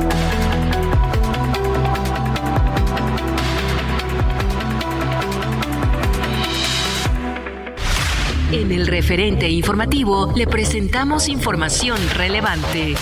[8.51, 12.95] En el referente informativo le presentamos información relevante.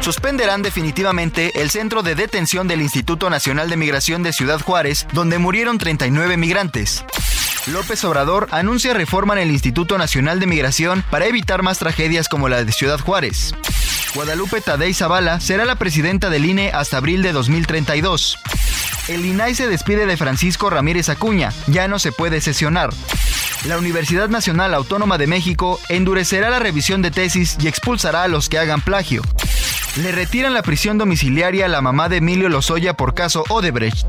[0.00, 5.38] Suspenderán definitivamente el centro de detención del Instituto Nacional de Migración de Ciudad Juárez, donde
[5.38, 7.04] murieron 39 migrantes.
[7.68, 12.48] López Obrador anuncia reforma en el Instituto Nacional de Migración para evitar más tragedias como
[12.48, 13.54] la de Ciudad Juárez.
[14.16, 18.38] Guadalupe Tadei Zavala será la presidenta del INE hasta abril de 2032.
[19.08, 22.90] El INAI se despide de Francisco Ramírez Acuña, ya no se puede sesionar.
[23.64, 28.48] La Universidad Nacional Autónoma de México endurecerá la revisión de tesis y expulsará a los
[28.48, 29.22] que hagan plagio.
[29.96, 34.06] Le retiran la prisión domiciliaria a la mamá de Emilio Lozoya por caso Odebrecht.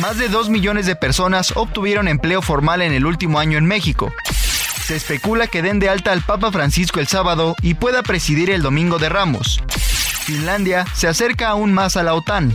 [0.00, 4.12] Más de 2 millones de personas obtuvieron empleo formal en el último año en México.
[4.84, 8.60] Se especula que den de alta al Papa Francisco el sábado y pueda presidir el
[8.60, 9.62] domingo de Ramos.
[10.24, 12.54] Finlandia se acerca aún más a la OTAN.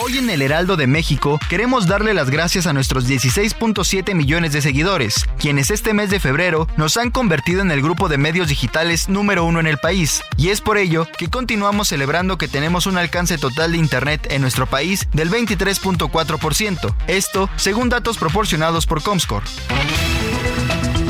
[0.00, 4.62] Hoy en el Heraldo de México queremos darle las gracias a nuestros 16.7 millones de
[4.62, 9.08] seguidores, quienes este mes de febrero nos han convertido en el grupo de medios digitales
[9.08, 12.96] número uno en el país, y es por ello que continuamos celebrando que tenemos un
[12.96, 19.46] alcance total de Internet en nuestro país del 23.4%, esto según datos proporcionados por Comscore.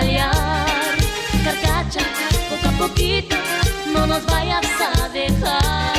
[0.00, 0.96] Tambalear.
[1.44, 2.00] Carcacha,
[2.48, 3.36] poco a poquito,
[3.92, 5.92] no nos vayas a dejar.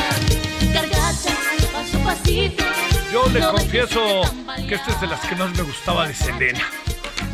[0.74, 1.36] Carcacha,
[1.74, 2.64] paso a pasito.
[3.12, 4.22] Yo le no confieso
[4.68, 6.64] que esta es de las que más me gustaba de Selena,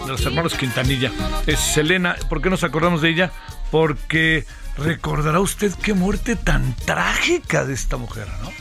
[0.06, 1.12] de los hermanos Quintanilla.
[1.46, 3.32] Es Selena, ¿por qué nos acordamos de ella?
[3.70, 4.46] Porque
[4.78, 8.52] recordará usted qué muerte tan trágica de esta mujer, ¿no?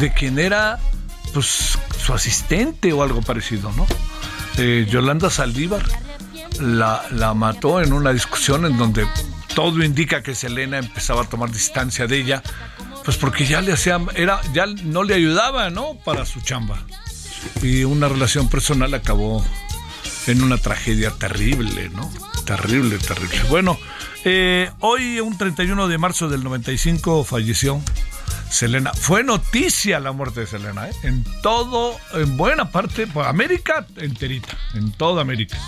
[0.00, 0.78] De quien era,
[1.32, 3.86] pues, su asistente o algo parecido, ¿no?
[4.58, 5.84] Eh, Yolanda Saldívar
[6.60, 9.06] la, la mató en una discusión en donde
[9.54, 12.42] todo indica que Selena empezaba a tomar distancia de ella,
[13.04, 15.94] pues porque ya le hacía, era, ya no le ayudaba, ¿no?
[16.04, 16.78] Para su chamba.
[17.62, 19.44] Y una relación personal acabó
[20.26, 22.10] en una tragedia terrible, ¿no?
[22.44, 23.40] Terrible, terrible.
[23.48, 23.78] Bueno,
[24.24, 27.80] eh, hoy, un 31 de marzo del 95, falleció
[28.50, 28.92] Selena.
[28.94, 30.92] Fue noticia la muerte de Selena, ¿eh?
[31.02, 35.58] En todo, en buena parte, pues América enterita, en toda América.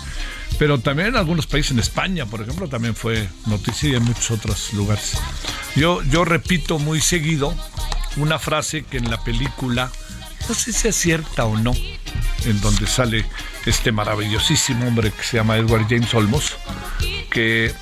[0.59, 4.31] Pero también en algunos países, en España, por ejemplo, también fue noticia y en muchos
[4.31, 5.17] otros lugares.
[5.75, 7.55] Yo, yo repito muy seguido
[8.17, 9.91] una frase que en la película,
[10.47, 11.73] no sé si es cierta o no,
[12.45, 13.25] en donde sale
[13.65, 16.53] este maravillosísimo hombre que se llama Edward James Olmos,
[17.29, 17.73] que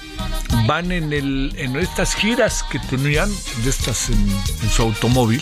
[0.67, 3.29] van en, el, en estas giras que tenían,
[3.63, 5.41] de estas en, su automóvil,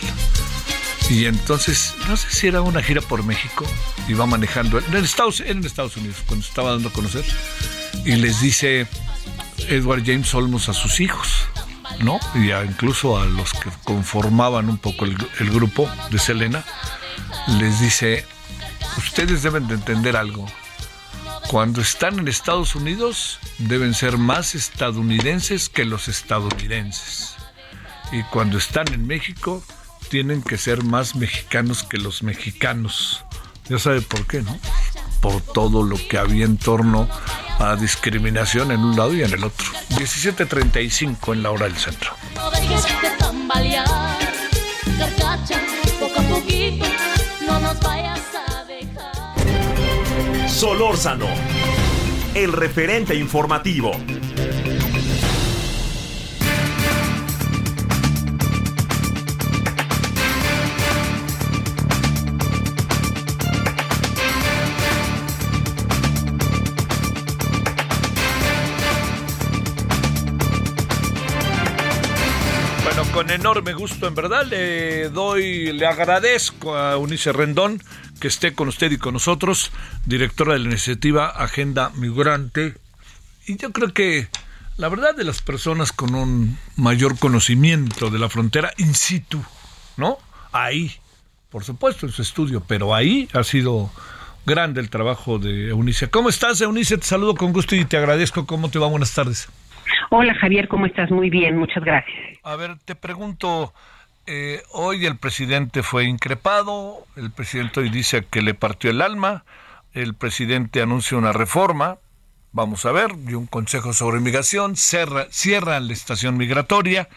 [1.09, 3.65] y entonces, no sé si era una gira por México,
[4.09, 7.23] iba manejando, en Estados, en Estados Unidos, cuando estaba dando a conocer,
[8.05, 8.87] y les dice
[9.69, 11.29] Edward James Olmos a sus hijos,
[11.99, 12.19] ¿no?
[12.35, 16.65] Y incluso a los que conformaban un poco el, el grupo de Selena,
[17.59, 18.25] les dice,
[18.97, 20.45] ustedes deben de entender algo.
[21.47, 27.35] Cuando están en Estados Unidos, deben ser más estadounidenses que los estadounidenses.
[28.11, 29.63] Y cuando están en México,
[30.09, 33.23] tienen que ser más mexicanos que los mexicanos.
[33.69, 34.57] Ya sabe por qué, ¿no?
[35.21, 37.09] Por todo lo que había en torno
[37.59, 39.65] a discriminación en un lado y en el otro.
[39.89, 42.11] 17.35 en la hora del centro.
[47.45, 47.77] No nos
[50.47, 51.27] Solórzano,
[52.33, 53.91] el referente informativo.
[73.17, 77.82] Con enorme gusto, en verdad, le doy, le agradezco a Unice Rendón
[78.19, 79.71] que esté con usted y con nosotros,
[80.06, 82.75] directora de la iniciativa Agenda Migrante.
[83.47, 84.27] Y yo creo que
[84.77, 89.43] la verdad de las personas con un mayor conocimiento de la frontera in situ,
[89.95, 90.19] ¿no?
[90.51, 90.91] Ahí,
[91.49, 93.89] por supuesto, en su estudio, pero ahí ha sido
[94.45, 96.08] grande el trabajo de Eunice.
[96.12, 96.99] ¿Cómo estás, Eunice?
[96.99, 98.45] Te saludo con gusto y te agradezco.
[98.45, 98.86] ¿Cómo te va?
[98.86, 99.49] Buenas tardes.
[100.09, 101.11] Hola, Javier, ¿cómo estás?
[101.11, 102.17] Muy bien, muchas gracias.
[102.43, 103.73] A ver, te pregunto,
[104.25, 109.43] eh, hoy el presidente fue increpado, el presidente hoy dice que le partió el alma,
[109.93, 111.97] el presidente anuncia una reforma,
[112.53, 117.09] vamos a ver, y un consejo sobre migración, cierra, cierra la estación migratoria.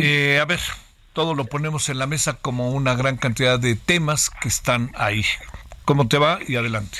[0.00, 0.60] Eh, a ver,
[1.12, 5.24] todo lo ponemos en la mesa como una gran cantidad de temas que están ahí.
[5.84, 6.38] ¿Cómo te va?
[6.46, 6.98] Y adelante.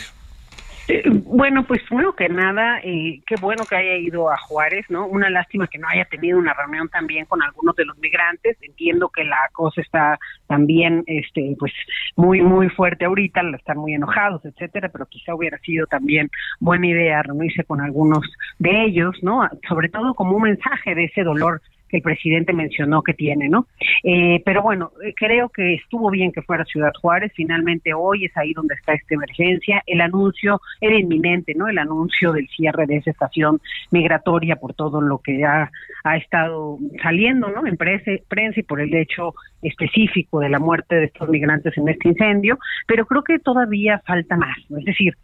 [1.25, 5.07] Bueno, pues bueno que nada, eh, qué bueno que haya ido a Juárez, ¿no?
[5.07, 8.57] Una lástima que no haya tenido una reunión también con algunos de los migrantes.
[8.63, 11.73] Entiendo que la cosa está también, este, pues
[12.15, 17.23] muy muy fuerte ahorita, están muy enojados, etcétera, pero quizá hubiera sido también buena idea
[17.23, 18.25] reunirse con algunos
[18.59, 19.49] de ellos, ¿no?
[19.69, 23.67] Sobre todo como un mensaje de ese dolor que el presidente mencionó que tiene, ¿no?
[24.03, 28.37] Eh, pero bueno, eh, creo que estuvo bien que fuera Ciudad Juárez, finalmente hoy es
[28.37, 31.69] ahí donde está esta emergencia, el anuncio era inminente, ¿no?
[31.69, 35.71] El anuncio del cierre de esa estación migratoria por todo lo que ha,
[36.05, 37.67] ha estado saliendo, ¿no?
[37.67, 41.89] En prensa, prensa y por el hecho específico de la muerte de estos migrantes en
[41.89, 44.79] este incendio, pero creo que todavía falta más, ¿no?
[44.79, 45.17] es decir,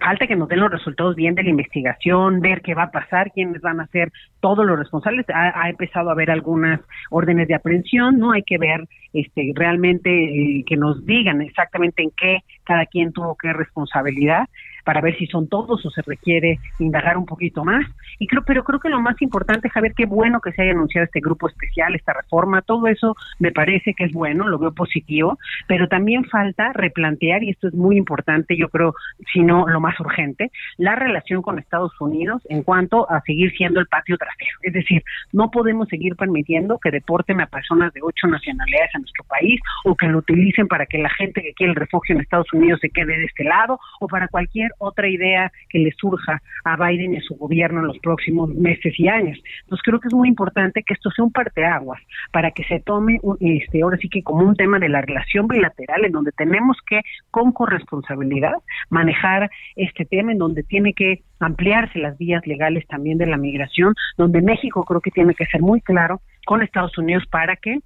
[0.00, 3.32] falta que nos den los resultados bien de la investigación, ver qué va a pasar,
[3.32, 5.26] quiénes van a ser todos los responsables.
[5.34, 10.64] Ha, empezado a haber algunas órdenes de aprehensión, no hay que ver este realmente eh,
[10.66, 14.48] que nos digan exactamente en qué cada quien tuvo qué responsabilidad
[14.88, 17.84] para ver si son todos o se requiere indagar un poquito más.
[18.18, 21.04] Y creo, pero creo que lo más importante, Javier, qué bueno que se haya anunciado
[21.04, 25.38] este grupo especial, esta reforma, todo eso me parece que es bueno, lo veo positivo,
[25.66, 28.94] pero también falta replantear, y esto es muy importante, yo creo,
[29.30, 33.80] si no lo más urgente, la relación con Estados Unidos en cuanto a seguir siendo
[33.80, 34.56] el patio trasero.
[34.62, 35.02] Es decir,
[35.34, 39.94] no podemos seguir permitiendo que deporten a personas de ocho nacionalidades a nuestro país o
[39.94, 42.88] que lo utilicen para que la gente que quiere el refugio en Estados Unidos se
[42.88, 47.16] quede de este lado o para cualquier otra idea que le surja a Biden y
[47.18, 49.38] a su gobierno en los próximos meses y años.
[49.62, 52.00] Entonces creo que es muy importante que esto sea un parteaguas
[52.32, 56.04] para que se tome este ahora sí que como un tema de la relación bilateral
[56.04, 58.54] en donde tenemos que con corresponsabilidad
[58.90, 63.94] manejar este tema en donde tiene que ampliarse las vías legales también de la migración,
[64.16, 67.78] donde México creo que tiene que ser muy claro con Estados Unidos para que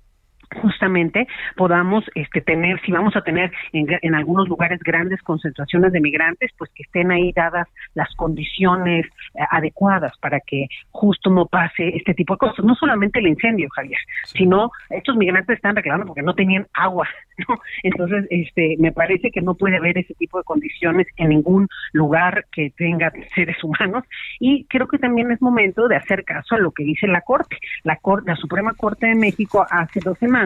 [0.61, 1.27] justamente
[1.57, 6.51] podamos este, tener, si vamos a tener en, en, algunos lugares grandes concentraciones de migrantes,
[6.59, 12.15] pues que estén ahí dadas las condiciones eh, adecuadas para que justo no pase este
[12.15, 12.65] tipo de cosas.
[12.65, 17.09] No solamente el incendio, Javier, sino estos migrantes están reclamando porque no tenían agua.
[17.49, 17.57] ¿no?
[17.83, 22.47] Entonces, este, me parece que no puede haber ese tipo de condiciones en ningún lugar
[22.53, 24.05] que tenga seres humanos
[24.39, 27.57] y creo que también es momento de hacer caso a lo que dice la Corte.
[27.85, 30.42] La, Corte, la Suprema Corte de México hace dos semanas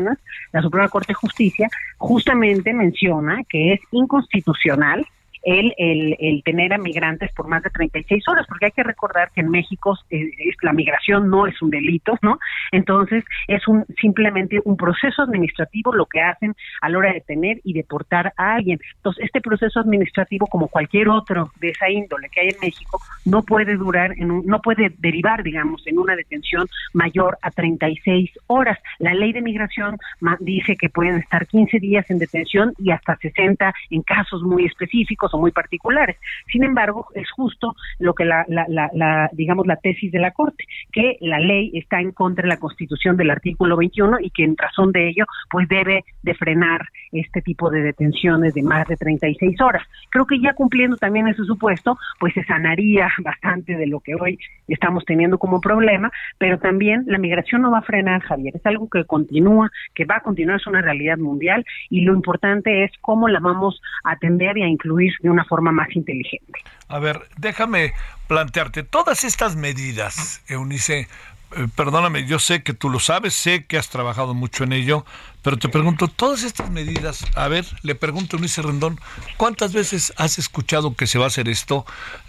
[0.53, 5.07] la Suprema Corte de Justicia justamente menciona que es inconstitucional
[5.47, 9.42] el, el, tener a migrantes por más de 36 horas, porque hay que recordar que
[9.42, 10.28] en México eh,
[10.62, 12.38] la migración no es un delito, ¿no?
[12.72, 17.61] Entonces es un simplemente un proceso administrativo lo que hacen a la hora de tener
[17.62, 18.80] y deportar a alguien.
[18.97, 23.42] Entonces este proceso administrativo, como cualquier otro de esa índole que hay en México, no
[23.42, 28.78] puede durar, en un, no puede derivar, digamos, en una detención mayor a 36 horas.
[28.99, 29.97] La ley de migración
[30.40, 35.36] dice que pueden estar 15 días en detención y hasta 60 en casos muy específicos
[35.39, 36.16] muy particulares.
[36.51, 40.64] Sin embargo, es justo lo que la, la, la, digamos, la tesis de la Corte,
[40.93, 44.57] que la ley está en contra de la Constitución del artículo 21 y que en
[44.57, 49.61] razón de ello, pues debe de frenar este tipo de detenciones de más de 36
[49.61, 49.82] horas.
[50.11, 54.39] Creo que ya cumpliendo también ese supuesto, pues se sanaría bastante de lo que hoy
[54.68, 58.89] estamos teniendo como problema, pero también la migración no va a frenar, Javier, es algo
[58.89, 63.28] que continúa, que va a continuar, es una realidad mundial y lo importante es cómo
[63.28, 66.61] la vamos a atender y a incluir de una forma más inteligente.
[66.89, 67.93] A ver, déjame
[68.29, 71.09] plantearte, todas estas medidas, Eunice,
[71.57, 75.05] eh, perdóname, yo sé que tú lo sabes, sé que has trabajado mucho en ello,
[75.43, 79.01] pero te pregunto, todas estas medidas, a ver, le pregunto a Eunice Rendón,
[79.37, 81.85] ¿cuántas veces has escuchado que se va a hacer esto?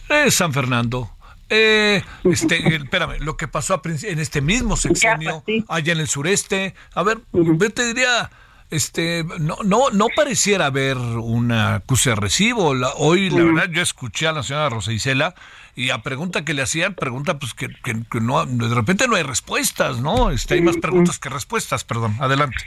[0.10, 1.12] en San Fernando,
[1.50, 6.74] eh, este, espérame, lo que pasó en este mismo sexenio, allá en el sureste.
[6.94, 8.30] A ver, yo te diría,
[8.70, 12.74] este no no no pareciera haber una acuse de recibo.
[12.98, 15.36] hoy, la verdad, yo escuché a la señora Rosa Isela
[15.76, 19.24] y a pregunta que le hacían, pregunta pues que, que, no, de repente no hay
[19.24, 20.32] respuestas, ¿no?
[20.32, 22.18] Este, hay más preguntas que respuestas, perdón.
[22.20, 22.58] Adelante.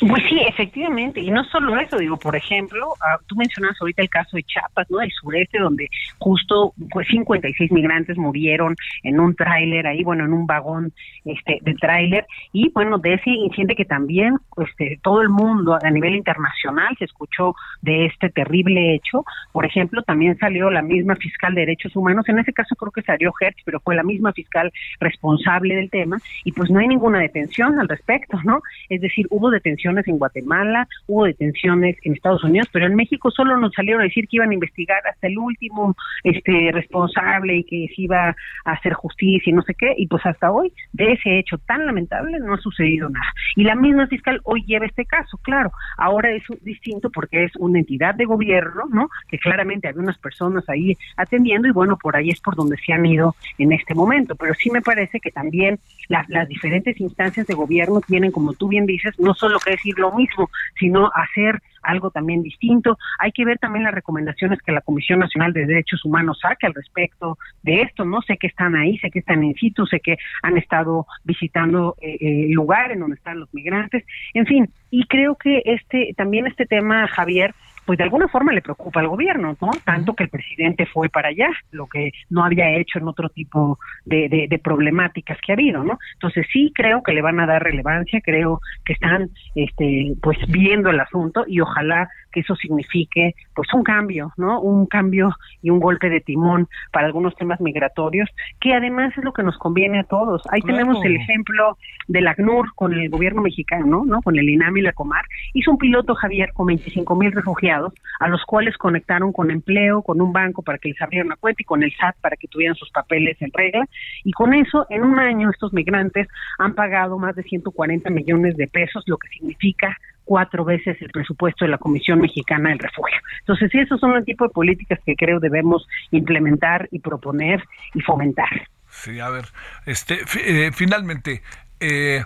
[0.00, 4.08] Pues sí, efectivamente, y no solo eso, digo, por ejemplo, ah, tú mencionas ahorita el
[4.08, 4.98] caso de Chiapas, ¿no?
[5.02, 10.46] El sureste, donde justo pues 56 migrantes murieron en un tráiler ahí, bueno, en un
[10.46, 10.94] vagón
[11.26, 15.90] este de tráiler, y bueno, de ese incidente que también este todo el mundo a
[15.90, 21.54] nivel internacional se escuchó de este terrible hecho, por ejemplo, también salió la misma fiscal
[21.54, 24.72] de derechos humanos, en ese caso creo que salió Hertz, pero fue la misma fiscal
[24.98, 28.62] responsable del tema, y pues no hay ninguna detención al respecto, ¿no?
[28.88, 33.56] Es decir, hubo detención en Guatemala, hubo detenciones en Estados Unidos, pero en México solo
[33.56, 37.86] nos salieron a decir que iban a investigar hasta el último este responsable y que
[37.94, 38.34] se iba
[38.64, 41.86] a hacer justicia y no sé qué, y pues hasta hoy de ese hecho tan
[41.86, 43.32] lamentable no ha sucedido nada.
[43.56, 47.78] Y la misma fiscal hoy lleva este caso, claro, ahora es distinto porque es una
[47.78, 49.08] entidad de gobierno, ¿no?
[49.28, 52.92] Que claramente había unas personas ahí atendiendo y bueno, por ahí es por donde se
[52.92, 55.78] han ido en este momento, pero sí me parece que también
[56.08, 59.98] las, las diferentes instancias de gobierno tienen, como tú bien dices, no solo que decir
[59.98, 62.98] lo mismo, sino hacer algo también distinto.
[63.18, 66.74] Hay que ver también las recomendaciones que la Comisión Nacional de Derechos Humanos saque al
[66.74, 68.20] respecto de esto, ¿no?
[68.22, 72.16] Sé que están ahí, sé que están in situ, sé que han estado visitando eh,
[72.20, 74.04] eh, lugares donde están los migrantes,
[74.34, 77.54] en fin, y creo que este también este tema, Javier,
[77.84, 79.70] pues de alguna forma le preocupa al gobierno, ¿no?
[79.84, 83.78] Tanto que el presidente fue para allá, lo que no había hecho en otro tipo
[84.04, 85.98] de, de, problemáticas que ha habido, ¿no?
[86.14, 90.90] Entonces sí creo que le van a dar relevancia, creo que están, este, pues viendo
[90.90, 94.60] el asunto y ojalá que eso signifique, pues un cambio, ¿no?
[94.60, 98.28] Un cambio y un golpe de timón para algunos temas migratorios,
[98.60, 100.42] que además es lo que nos conviene a todos.
[100.50, 101.76] Ahí tenemos el ejemplo
[102.06, 104.22] del ACNUR con el gobierno mexicano, ¿no?
[104.22, 105.24] Con el INAM y la Comar.
[105.54, 110.20] Hizo un piloto, Javier, con 25 mil refugiados a los cuales conectaron con empleo, con
[110.20, 112.76] un banco para que les abrieran una cuenta y con el SAT para que tuvieran
[112.76, 113.86] sus papeles en regla.
[114.24, 118.66] Y con eso, en un año, estos migrantes han pagado más de 140 millones de
[118.66, 123.18] pesos, lo que significa cuatro veces el presupuesto de la Comisión Mexicana del Refugio.
[123.40, 127.64] Entonces, sí, esos son el tipo de políticas que creo debemos implementar y proponer
[127.94, 128.68] y fomentar.
[128.88, 129.46] Sí, a ver,
[129.86, 131.42] este, eh, finalmente,
[131.80, 132.22] eh,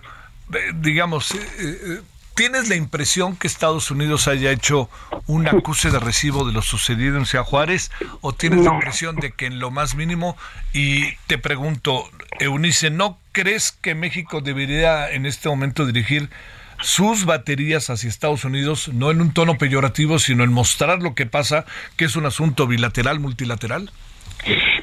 [0.75, 2.01] digamos, eh,
[2.35, 4.91] ¿Tienes la impresión que Estados Unidos haya hecho
[5.27, 7.93] un acuse de recibo de lo sucedido en Ciudad Juárez?
[8.23, 10.37] ¿O tienes la impresión de que en lo más mínimo,
[10.73, 12.11] y te pregunto,
[12.41, 16.29] Eunice, ¿no crees que México debería en este momento dirigir
[16.81, 21.27] sus baterías hacia Estados Unidos, no en un tono peyorativo, sino en mostrar lo que
[21.27, 21.65] pasa,
[21.97, 23.93] que es un asunto bilateral, multilateral?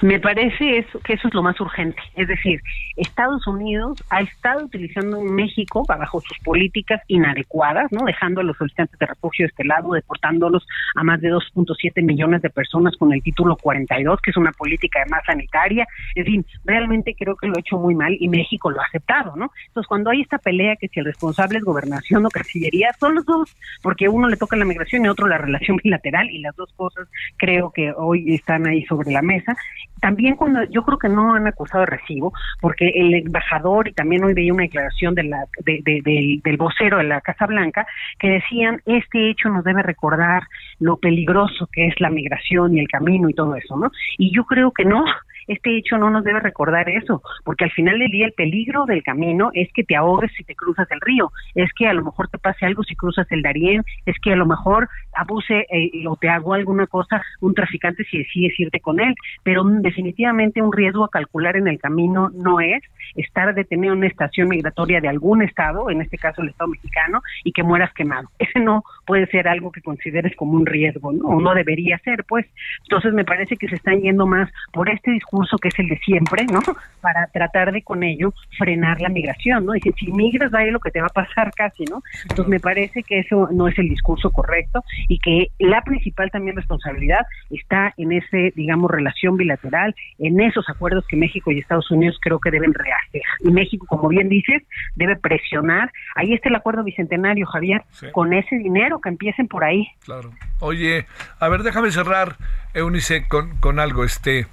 [0.01, 2.01] Me parece eso, que eso es lo más urgente.
[2.15, 2.59] Es decir,
[2.95, 8.97] Estados Unidos ha estado utilizando México bajo sus políticas inadecuadas, no dejando a los solicitantes
[8.97, 13.21] de refugio de este lado, deportándolos a más de 2.7 millones de personas con el
[13.21, 15.87] título 42, que es una política además sanitaria.
[16.15, 19.35] En fin, realmente creo que lo ha hecho muy mal y México lo ha aceptado,
[19.35, 19.51] ¿no?
[19.67, 23.25] Entonces, cuando hay esta pelea que si el responsable es gobernación o cancillería, son los
[23.25, 26.73] dos, porque uno le toca la migración y otro la relación bilateral y las dos
[26.73, 29.55] cosas creo que hoy están ahí sobre la mesa
[30.01, 34.23] también cuando yo creo que no han acusado de recibo, porque el embajador y también
[34.23, 37.85] hoy veía una declaración de la, del vocero de la Casa Blanca
[38.19, 40.43] que decían este hecho nos debe recordar
[40.79, 43.91] lo peligroso que es la migración y el camino y todo eso, ¿no?
[44.17, 45.05] Y yo creo que no,
[45.47, 49.03] este hecho no nos debe recordar eso, porque al final del día el peligro del
[49.03, 52.27] camino es que te ahogues si te cruzas el río, es que a lo mejor
[52.27, 56.15] te pase algo si cruzas el Darién, es que a lo mejor abuse eh, o
[56.15, 59.13] te hago alguna cosa un traficante si decides irte con él,
[59.43, 62.81] pero definitivamente un riesgo a calcular en el camino no es
[63.15, 67.21] estar detenido en una estación migratoria de algún estado, en este caso el estado mexicano,
[67.43, 68.29] y que mueras quemado.
[68.39, 71.25] Ese no puede ser algo que consideres como un riesgo, ¿no?
[71.25, 72.45] O no debería ser, pues.
[72.83, 75.31] Entonces me parece que se están yendo más por este discurso
[75.61, 76.59] que es el de siempre, ¿no?
[77.01, 79.73] Para tratar de con ello frenar la migración, ¿no?
[79.73, 82.03] Dice, si migras, vaya lo que te va a pasar casi, ¿no?
[82.23, 86.55] Entonces me parece que eso no es el discurso correcto y que la principal también
[86.55, 92.17] responsabilidad está en ese, digamos, relación bilateral, en esos acuerdos que México y Estados Unidos
[92.21, 93.21] creo que deben rehacer.
[93.39, 94.63] Y México, como bien dices,
[94.95, 95.91] debe presionar.
[96.15, 99.87] Ahí está el acuerdo bicentenario, Javier, con ese dinero que empiecen por ahí.
[100.03, 100.31] Claro.
[100.59, 101.05] Oye,
[101.39, 102.35] a ver, déjame cerrar,
[102.73, 104.03] Eunice, con, con algo.
[104.03, 104.45] Este,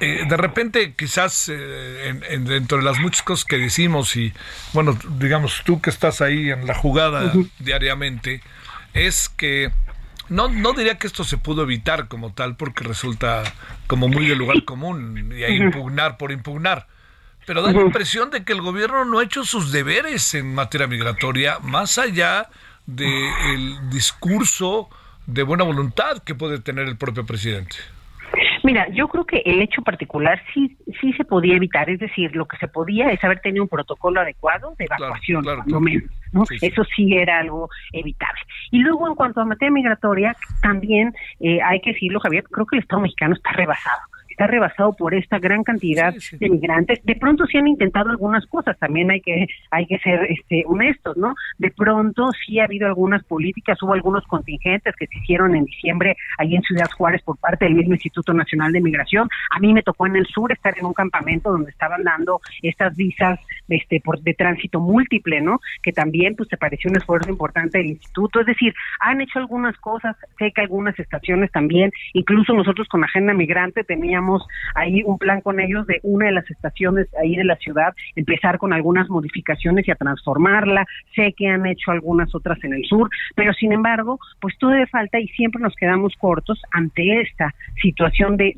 [0.00, 4.32] eh, de repente, quizás eh, dentro de las muchas cosas que decimos, y
[4.72, 8.42] bueno, digamos, tú que estás ahí en la jugada diariamente,
[8.94, 9.70] es que
[10.30, 13.42] no, no diría que esto se pudo evitar como tal, porque resulta
[13.86, 16.86] como muy de lugar común y a impugnar por impugnar.
[17.46, 20.86] Pero da la impresión de que el gobierno no ha hecho sus deberes en materia
[20.86, 22.48] migratoria, más allá
[22.86, 24.88] del discurso
[25.26, 27.76] de buena voluntad que puede tener el propio presidente.
[28.62, 32.46] Mira, yo creo que el hecho particular sí sí se podía evitar, es decir, lo
[32.46, 36.10] que se podía es haber tenido un protocolo adecuado de evacuación, lo menos.
[36.32, 36.44] ¿no?
[36.60, 38.40] Eso sí era algo evitable.
[38.70, 42.76] Y luego, en cuanto a materia migratoria, también eh, hay que decirlo, Javier, creo que
[42.76, 44.00] el Estado mexicano está rebasado
[44.40, 47.04] está rebasado por esta gran cantidad de migrantes.
[47.04, 51.14] De pronto sí han intentado algunas cosas, también hay que hay que ser este, honestos,
[51.18, 51.34] ¿no?
[51.58, 56.16] De pronto sí ha habido algunas políticas, hubo algunos contingentes que se hicieron en diciembre
[56.38, 59.28] allí en Ciudad Juárez por parte del mismo Instituto Nacional de Migración.
[59.50, 62.96] A mí me tocó en el sur estar en un campamento donde estaban dando estas
[62.96, 63.38] visas
[63.68, 65.60] este por de tránsito múltiple, ¿no?
[65.82, 69.76] Que también pues se pareció un esfuerzo importante del instituto, es decir, han hecho algunas
[69.76, 74.29] cosas, sé que algunas estaciones también, incluso nosotros con Agenda Migrante teníamos
[74.74, 78.58] ahí un plan con ellos de una de las estaciones ahí de la ciudad, empezar
[78.58, 80.86] con algunas modificaciones y a transformarla.
[81.14, 85.18] Sé que han hecho algunas otras en el sur, pero sin embargo, pues todavía falta
[85.18, 88.54] y siempre nos quedamos cortos ante esta situación de,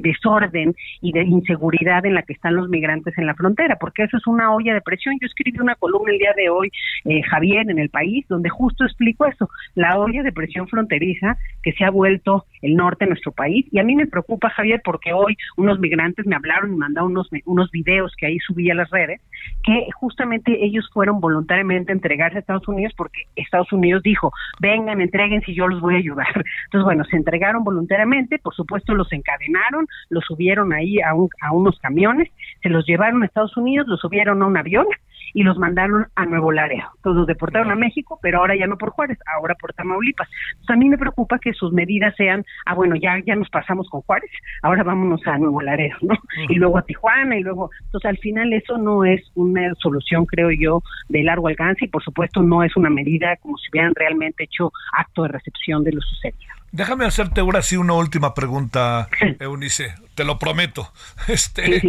[0.00, 4.16] desorden y de inseguridad en la que están los migrantes en la frontera, porque eso
[4.16, 5.16] es una olla de presión.
[5.20, 6.70] Yo escribí una columna el día de hoy,
[7.04, 11.72] eh, Javier, en el país, donde justo explico eso, la olla de presión fronteriza que
[11.72, 13.66] se ha vuelto el norte de nuestro país.
[13.70, 17.28] Y a mí me preocupa, Javier, porque hoy unos migrantes me hablaron y mandaron unos,
[17.44, 19.20] unos videos que ahí subí a las redes,
[19.64, 25.00] que justamente ellos fueron voluntariamente a entregarse a Estados Unidos porque Estados Unidos dijo, vengan,
[25.00, 26.26] entreguen si yo los voy a ayudar.
[26.64, 31.78] Entonces, bueno, se entregaron voluntariamente, por supuesto los encadenaron, los subieron ahí a, a unos
[31.80, 32.28] camiones,
[32.62, 34.86] se los llevaron a Estados Unidos, los subieron a un avión
[35.34, 36.88] y los mandaron a Nuevo Laredo.
[37.02, 40.28] Todos los deportaron a México, pero ahora ya no por Juárez, ahora por Tamaulipas.
[40.52, 43.88] Entonces a mí me preocupa que sus medidas sean, ah, bueno, ya, ya nos pasamos
[43.88, 44.30] con Juárez,
[44.62, 46.14] ahora vámonos a Nuevo Laredo, ¿no?
[46.48, 50.50] Y luego a Tijuana y luego, entonces al final eso no es una solución, creo
[50.50, 54.44] yo, de largo alcance y por supuesto no es una medida como si hubieran realmente
[54.44, 56.52] hecho acto de recepción de lo sucedido.
[56.72, 59.08] Déjame hacerte ahora sí una última pregunta,
[59.40, 60.90] Eunice, te lo prometo.
[61.28, 61.80] Este,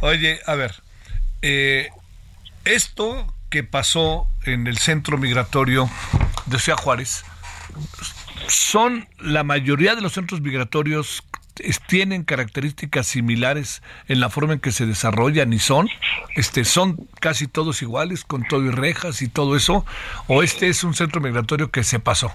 [0.00, 0.72] oye, a ver,
[1.42, 1.88] eh,
[2.64, 5.88] esto que pasó en el centro migratorio
[6.46, 7.24] de Ciudad Juárez,
[8.48, 11.22] son la mayoría de los centros migratorios
[11.86, 15.88] tienen características similares en la forma en que se desarrollan y son,
[16.34, 19.86] este, son casi todos iguales con todo y rejas y todo eso,
[20.26, 22.34] o este es un centro migratorio que se pasó.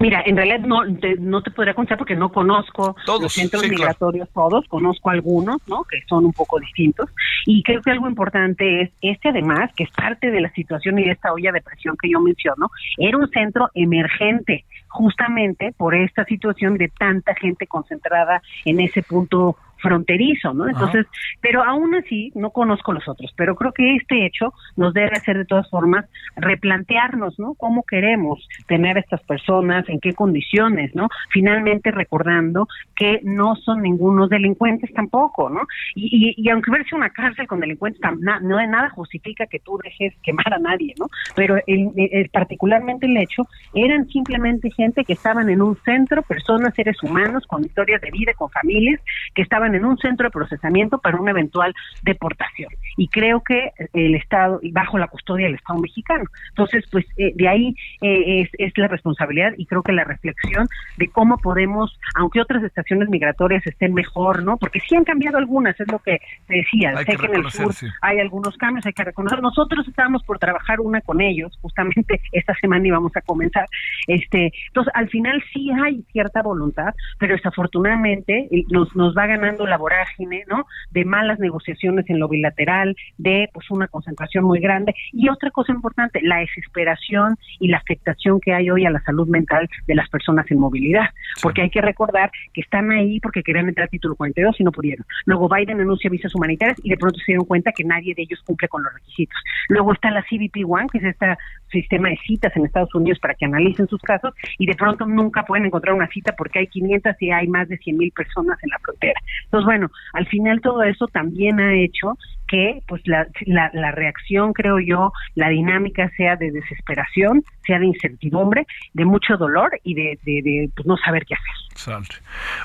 [0.00, 4.28] Mira, en realidad no te, no te podría contar porque no conozco los centros migratorios
[4.32, 5.84] todos, conozco algunos, ¿no?
[5.84, 7.10] Que son un poco distintos.
[7.46, 11.04] Y creo que algo importante es este además, que es parte de la situación y
[11.04, 16.24] de esta olla de presión que yo menciono, era un centro emergente, justamente por esta
[16.24, 20.66] situación de tanta gente concentrada en ese punto fronterizo, ¿no?
[20.66, 21.06] Entonces,
[21.42, 25.36] pero aún así no conozco los otros, pero creo que este hecho nos debe hacer
[25.36, 26.06] de todas formas
[26.36, 27.52] replantearnos, ¿no?
[27.54, 31.08] Cómo queremos tener a estas personas, en qué condiciones, ¿no?
[31.30, 32.66] Finalmente recordando
[32.96, 35.60] que no son ningunos delincuentes tampoco, ¿no?
[35.94, 38.00] Y, y, aunque verse una cárcel con delincuentes,
[38.40, 41.08] no de nada justifica que tú dejes quemar a nadie, ¿no?
[41.36, 43.42] Pero el, particularmente el hecho
[43.74, 48.32] eran simplemente gente que estaban en un centro, personas, seres humanos con historias de vida,
[48.34, 49.00] con familias,
[49.34, 52.70] que estaban en un centro de procesamiento para una eventual deportación.
[52.96, 56.24] Y creo que el Estado, y bajo la custodia del Estado mexicano.
[56.50, 60.68] Entonces, pues eh, de ahí eh, es, es la responsabilidad y creo que la reflexión
[60.96, 64.56] de cómo podemos, aunque otras estaciones migratorias estén mejor, ¿no?
[64.56, 66.96] Porque sí han cambiado algunas, es lo que te decía.
[66.98, 69.40] sé que, en el sur hay algunos cambios, hay que reconocer.
[69.42, 73.66] Nosotros estábamos por trabajar una con ellos, justamente esta semana íbamos a comenzar.
[74.06, 79.63] Este, entonces, al final sí hay cierta voluntad, pero desafortunadamente eh, nos, nos va ganando
[79.66, 80.66] la vorágine, ¿no?
[80.90, 84.94] De malas negociaciones en lo bilateral, de pues una concentración muy grande.
[85.12, 89.28] Y otra cosa importante, la desesperación y la afectación que hay hoy a la salud
[89.28, 91.10] mental de las personas en movilidad,
[91.42, 94.72] porque hay que recordar que están ahí porque querían entrar a título 42 y no
[94.72, 95.06] pudieron.
[95.26, 98.40] Luego Biden anuncia visas humanitarias y de pronto se dieron cuenta que nadie de ellos
[98.44, 99.36] cumple con los requisitos.
[99.68, 101.36] Luego está la CBP One, que es este
[101.70, 105.44] sistema de citas en Estados Unidos para que analicen sus casos y de pronto nunca
[105.44, 108.70] pueden encontrar una cita porque hay 500 y hay más de 100 mil personas en
[108.70, 109.20] la frontera.
[109.54, 114.80] Entonces, bueno, al final todo eso también ha hecho que pues la, la, reacción, creo
[114.80, 120.68] yo, la dinámica sea de desesperación, sea de incertidumbre, de mucho dolor y de, de,
[120.74, 122.20] pues, no saber qué hacer.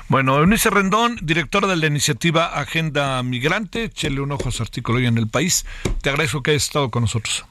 [0.08, 4.98] Bueno, Eunice Rendón, directora de la iniciativa Agenda Migrante, chele un ojo a su artículo
[4.98, 5.64] hoy en El País.
[6.02, 7.46] Te agradezco que hayas estado con nosotros.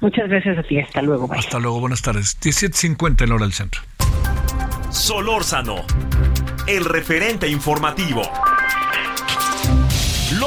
[0.00, 1.28] Muchas gracias a ti, hasta luego.
[1.32, 2.38] Hasta luego, buenas tardes.
[2.40, 3.82] 17.50 en hora del centro.
[4.90, 5.84] Solórzano,
[6.68, 8.22] el referente informativo.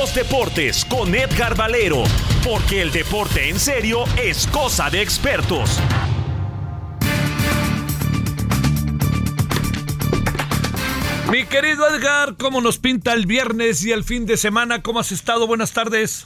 [0.07, 2.03] Los deportes con Edgar Valero,
[2.41, 5.79] porque el deporte en serio es cosa de expertos.
[11.29, 14.81] Mi querido Edgar, ¿cómo nos pinta el viernes y el fin de semana?
[14.81, 15.45] ¿Cómo has estado?
[15.45, 16.25] Buenas tardes.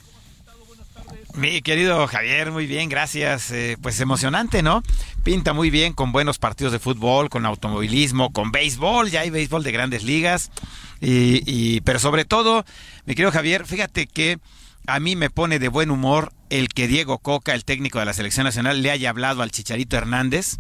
[1.36, 3.52] Mi querido Javier, muy bien, gracias.
[3.52, 4.84] Eh, pues emocionante, ¿no?
[5.24, 9.64] Pinta muy bien con buenos partidos de fútbol, con automovilismo, con béisbol, ya hay béisbol
[9.64, 10.52] de grandes ligas.
[11.00, 12.66] Y, pero sobre todo,
[13.06, 14.40] mi querido Javier, fíjate que
[14.88, 18.14] a mí me pone de buen humor el que Diego Coca, el técnico de la
[18.14, 20.58] selección nacional, le haya hablado al Chicharito Hernández.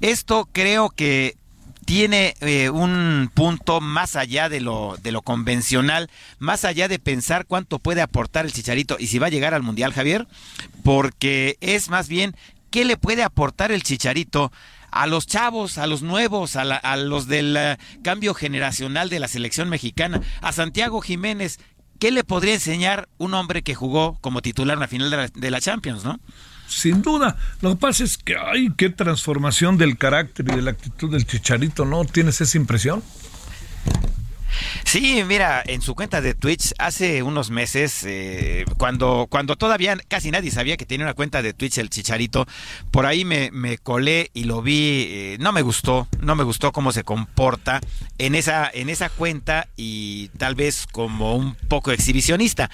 [0.00, 1.36] Esto creo que
[1.88, 7.46] tiene eh, un punto más allá de lo, de lo convencional, más allá de pensar
[7.46, 10.28] cuánto puede aportar el Chicharito y si va a llegar al Mundial, Javier,
[10.84, 12.36] porque es más bien
[12.70, 14.52] qué le puede aportar el Chicharito
[14.90, 19.70] a los chavos, a los nuevos, a, los del eh, cambio generacional de la selección
[19.70, 21.58] mexicana, a Santiago Jiménez,
[21.98, 25.28] ¿qué le podría enseñar un hombre que jugó como titular en la final de la,
[25.28, 26.20] de la Champions, no?
[26.68, 27.36] Sin duda.
[27.60, 31.26] Lo que pasa es que, ay, qué transformación del carácter y de la actitud del
[31.26, 32.04] chicharito, ¿no?
[32.04, 33.02] ¿Tienes esa impresión?
[34.84, 40.30] Sí, mira, en su cuenta de Twitch hace unos meses, eh, cuando, cuando todavía casi
[40.30, 42.46] nadie sabía que tenía una cuenta de Twitch el Chicharito,
[42.90, 46.92] por ahí me, colé y lo vi, eh, no me gustó, no me gustó cómo
[46.92, 47.80] se comporta
[48.18, 52.70] en esa, en esa cuenta y tal vez como un poco exhibicionista.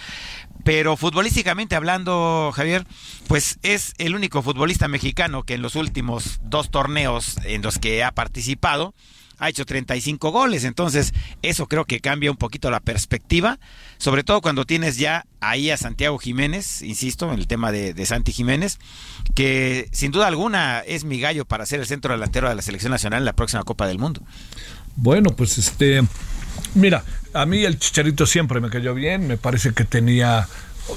[0.64, 2.86] Pero futbolísticamente hablando, Javier,
[3.28, 8.02] pues es el único futbolista mexicano que en los últimos dos torneos en los que
[8.02, 8.94] ha participado,
[9.38, 11.12] ha hecho 35 goles, entonces
[11.42, 13.58] eso creo que cambia un poquito la perspectiva,
[13.98, 18.32] sobre todo cuando tienes ya ahí a Santiago Jiménez, insisto, en el tema de, Santi
[18.32, 18.78] Jiménez,
[19.34, 22.92] que sin duda alguna es mi gallo para ser el centro delantero de la selección
[22.92, 24.22] nacional en la próxima Copa del Mundo.
[24.96, 26.02] Bueno, pues este,
[26.74, 27.04] mira,
[27.34, 30.48] a mí el Chicharito siempre me cayó bien, me parece que tenía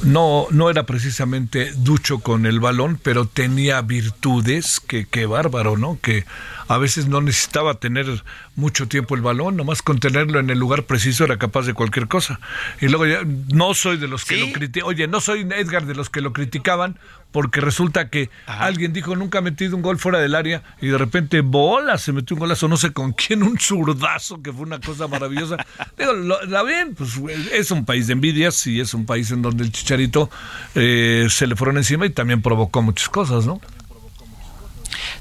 [0.04, 5.98] no, no era precisamente ducho con el balón, pero tenía virtudes que, que bárbaro, ¿no?
[6.02, 6.26] Que
[6.68, 8.24] a veces no necesitaba tener
[8.56, 12.08] mucho tiempo el balón, nomás con tenerlo en el lugar preciso era capaz de cualquier
[12.08, 12.40] cosa.
[12.82, 13.22] Y luego ya,
[13.54, 16.34] no soy de los que lo criticaban, oye, no soy Edgar de los que lo
[16.34, 17.00] criticaban,
[17.38, 20.98] porque resulta que alguien dijo nunca ha metido un gol fuera del área y de
[20.98, 24.80] repente bola se metió un golazo, no sé con quién, un zurdazo que fue una
[24.80, 25.58] cosa maravillosa.
[26.00, 27.12] Digo, la bien, pues
[27.54, 30.32] es un país de envidias y es un país en donde el chicharito
[30.74, 33.62] eh, se le fueron encima y también provocó muchas cosas, ¿no?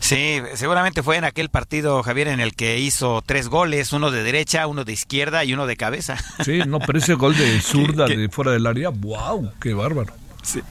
[0.00, 4.22] Sí, seguramente fue en aquel partido, Javier, en el que hizo tres goles, uno de
[4.22, 6.16] derecha, uno de izquierda y uno de cabeza.
[6.42, 10.14] Sí, no, pero ese gol de zurda de fuera del área, wow, qué bárbaro.
[10.42, 10.62] Sí,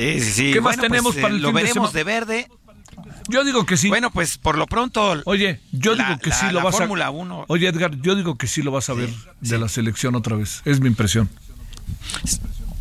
[0.00, 0.52] sí, sí.
[0.52, 2.48] ¿Qué más tenemos pues, para el Lo fin veremos de, de, verde.
[3.28, 3.88] Yo digo que sí.
[3.88, 5.20] Bueno, pues por lo pronto.
[5.24, 7.10] Oye, yo la- digo que la- sí lo la vas Fórmula a.
[7.10, 7.44] 1.
[7.48, 9.08] Oye, Edgar, yo digo que sí lo vas a ver
[9.40, 10.60] de la selección otra vez.
[10.64, 11.28] Es mi impresión.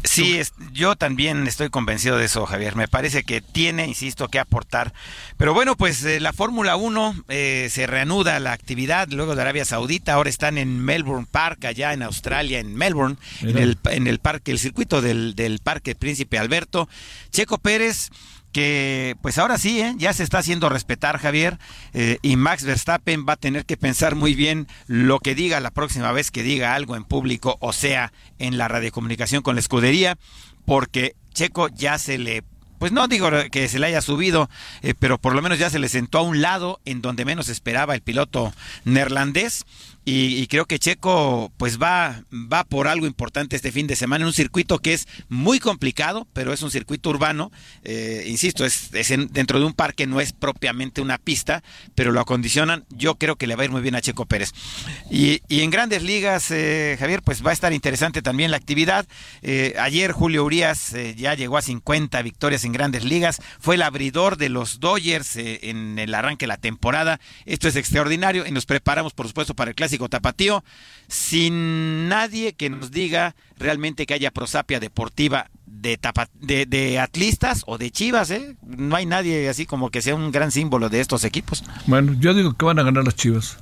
[0.03, 2.75] Sí, es- yo también estoy convencido de eso, Javier.
[2.75, 4.93] Me parece que tiene, insisto, que aportar.
[5.37, 9.65] Pero bueno, pues eh, la Fórmula 1 eh, se reanuda la actividad luego de Arabia
[9.65, 10.13] Saudita.
[10.13, 14.51] Ahora están en Melbourne Park, allá en Australia, en Melbourne, en el, en el parque,
[14.51, 16.89] el circuito del, del Parque Príncipe Alberto.
[17.31, 18.09] Checo Pérez
[18.53, 19.95] que pues ahora sí, ¿eh?
[19.97, 21.57] ya se está haciendo respetar Javier
[21.93, 25.71] eh, y Max Verstappen va a tener que pensar muy bien lo que diga la
[25.71, 30.17] próxima vez que diga algo en público, o sea, en la radiocomunicación con la escudería,
[30.65, 32.43] porque Checo ya se le
[32.83, 34.49] pues no digo que se le haya subido,
[34.81, 37.47] eh, pero por lo menos ya se le sentó a un lado en donde menos
[37.47, 39.63] esperaba el piloto neerlandés.
[40.05, 44.27] Y, creo que Checo pues va, va por algo importante este fin de semana en
[44.27, 47.51] un circuito que es muy complicado, pero es un circuito urbano.
[47.83, 51.63] Eh, insisto, es, en- dentro de un parque, no es propiamente una pista,
[51.95, 52.83] pero lo acondicionan.
[52.89, 54.51] Yo creo que le va a ir muy bien a Checo Pérez.
[55.09, 59.07] Y, y en grandes ligas, eh, Javier, pues va a estar interesante también la actividad.
[59.41, 63.41] Eh, ayer Julio Urias ya llegó a 50 victorias en grandes ligas.
[63.61, 67.21] Fue el abridor de los Dodgers en el arranque de la temporada.
[67.45, 70.63] Esto es extraordinario y nos preparamos, por supuesto, para el clásico tapatío.
[71.07, 77.63] Sin nadie que nos diga realmente que haya prosapia deportiva de, tapa- de, de atlistas
[77.65, 78.55] o de chivas, ¿eh?
[78.65, 81.63] No hay nadie así como que sea un gran símbolo de estos equipos.
[81.87, 83.57] Bueno, yo digo que van a ganar las chivas.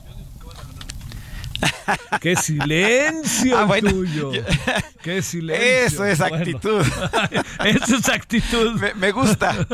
[2.21, 3.91] ¡Qué silencio Ah, bueno.
[3.91, 4.31] tuyo!
[5.03, 5.65] ¡Qué silencio!
[5.67, 6.37] Eso es Bueno.
[6.37, 6.81] actitud.
[7.65, 8.79] Eso es actitud.
[8.79, 9.67] Me, me gusta.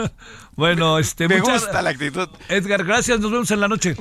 [0.55, 2.27] Bueno, este, Me muchas- gusta la actitud.
[2.49, 3.19] Edgar, gracias.
[3.19, 3.95] Nos vemos en la noche.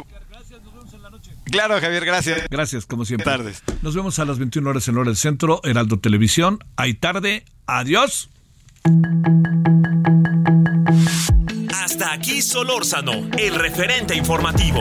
[1.50, 2.48] Claro, Javier, gracias.
[2.50, 3.24] Gracias, como siempre.
[3.24, 3.62] Tardes.
[3.82, 6.58] Nos vemos a las 21 horas en Hora del Centro, Heraldo Televisión.
[6.76, 7.44] Hay tarde.
[7.66, 8.28] Adiós.
[11.72, 14.80] Hasta aquí Solórzano, el referente informativo.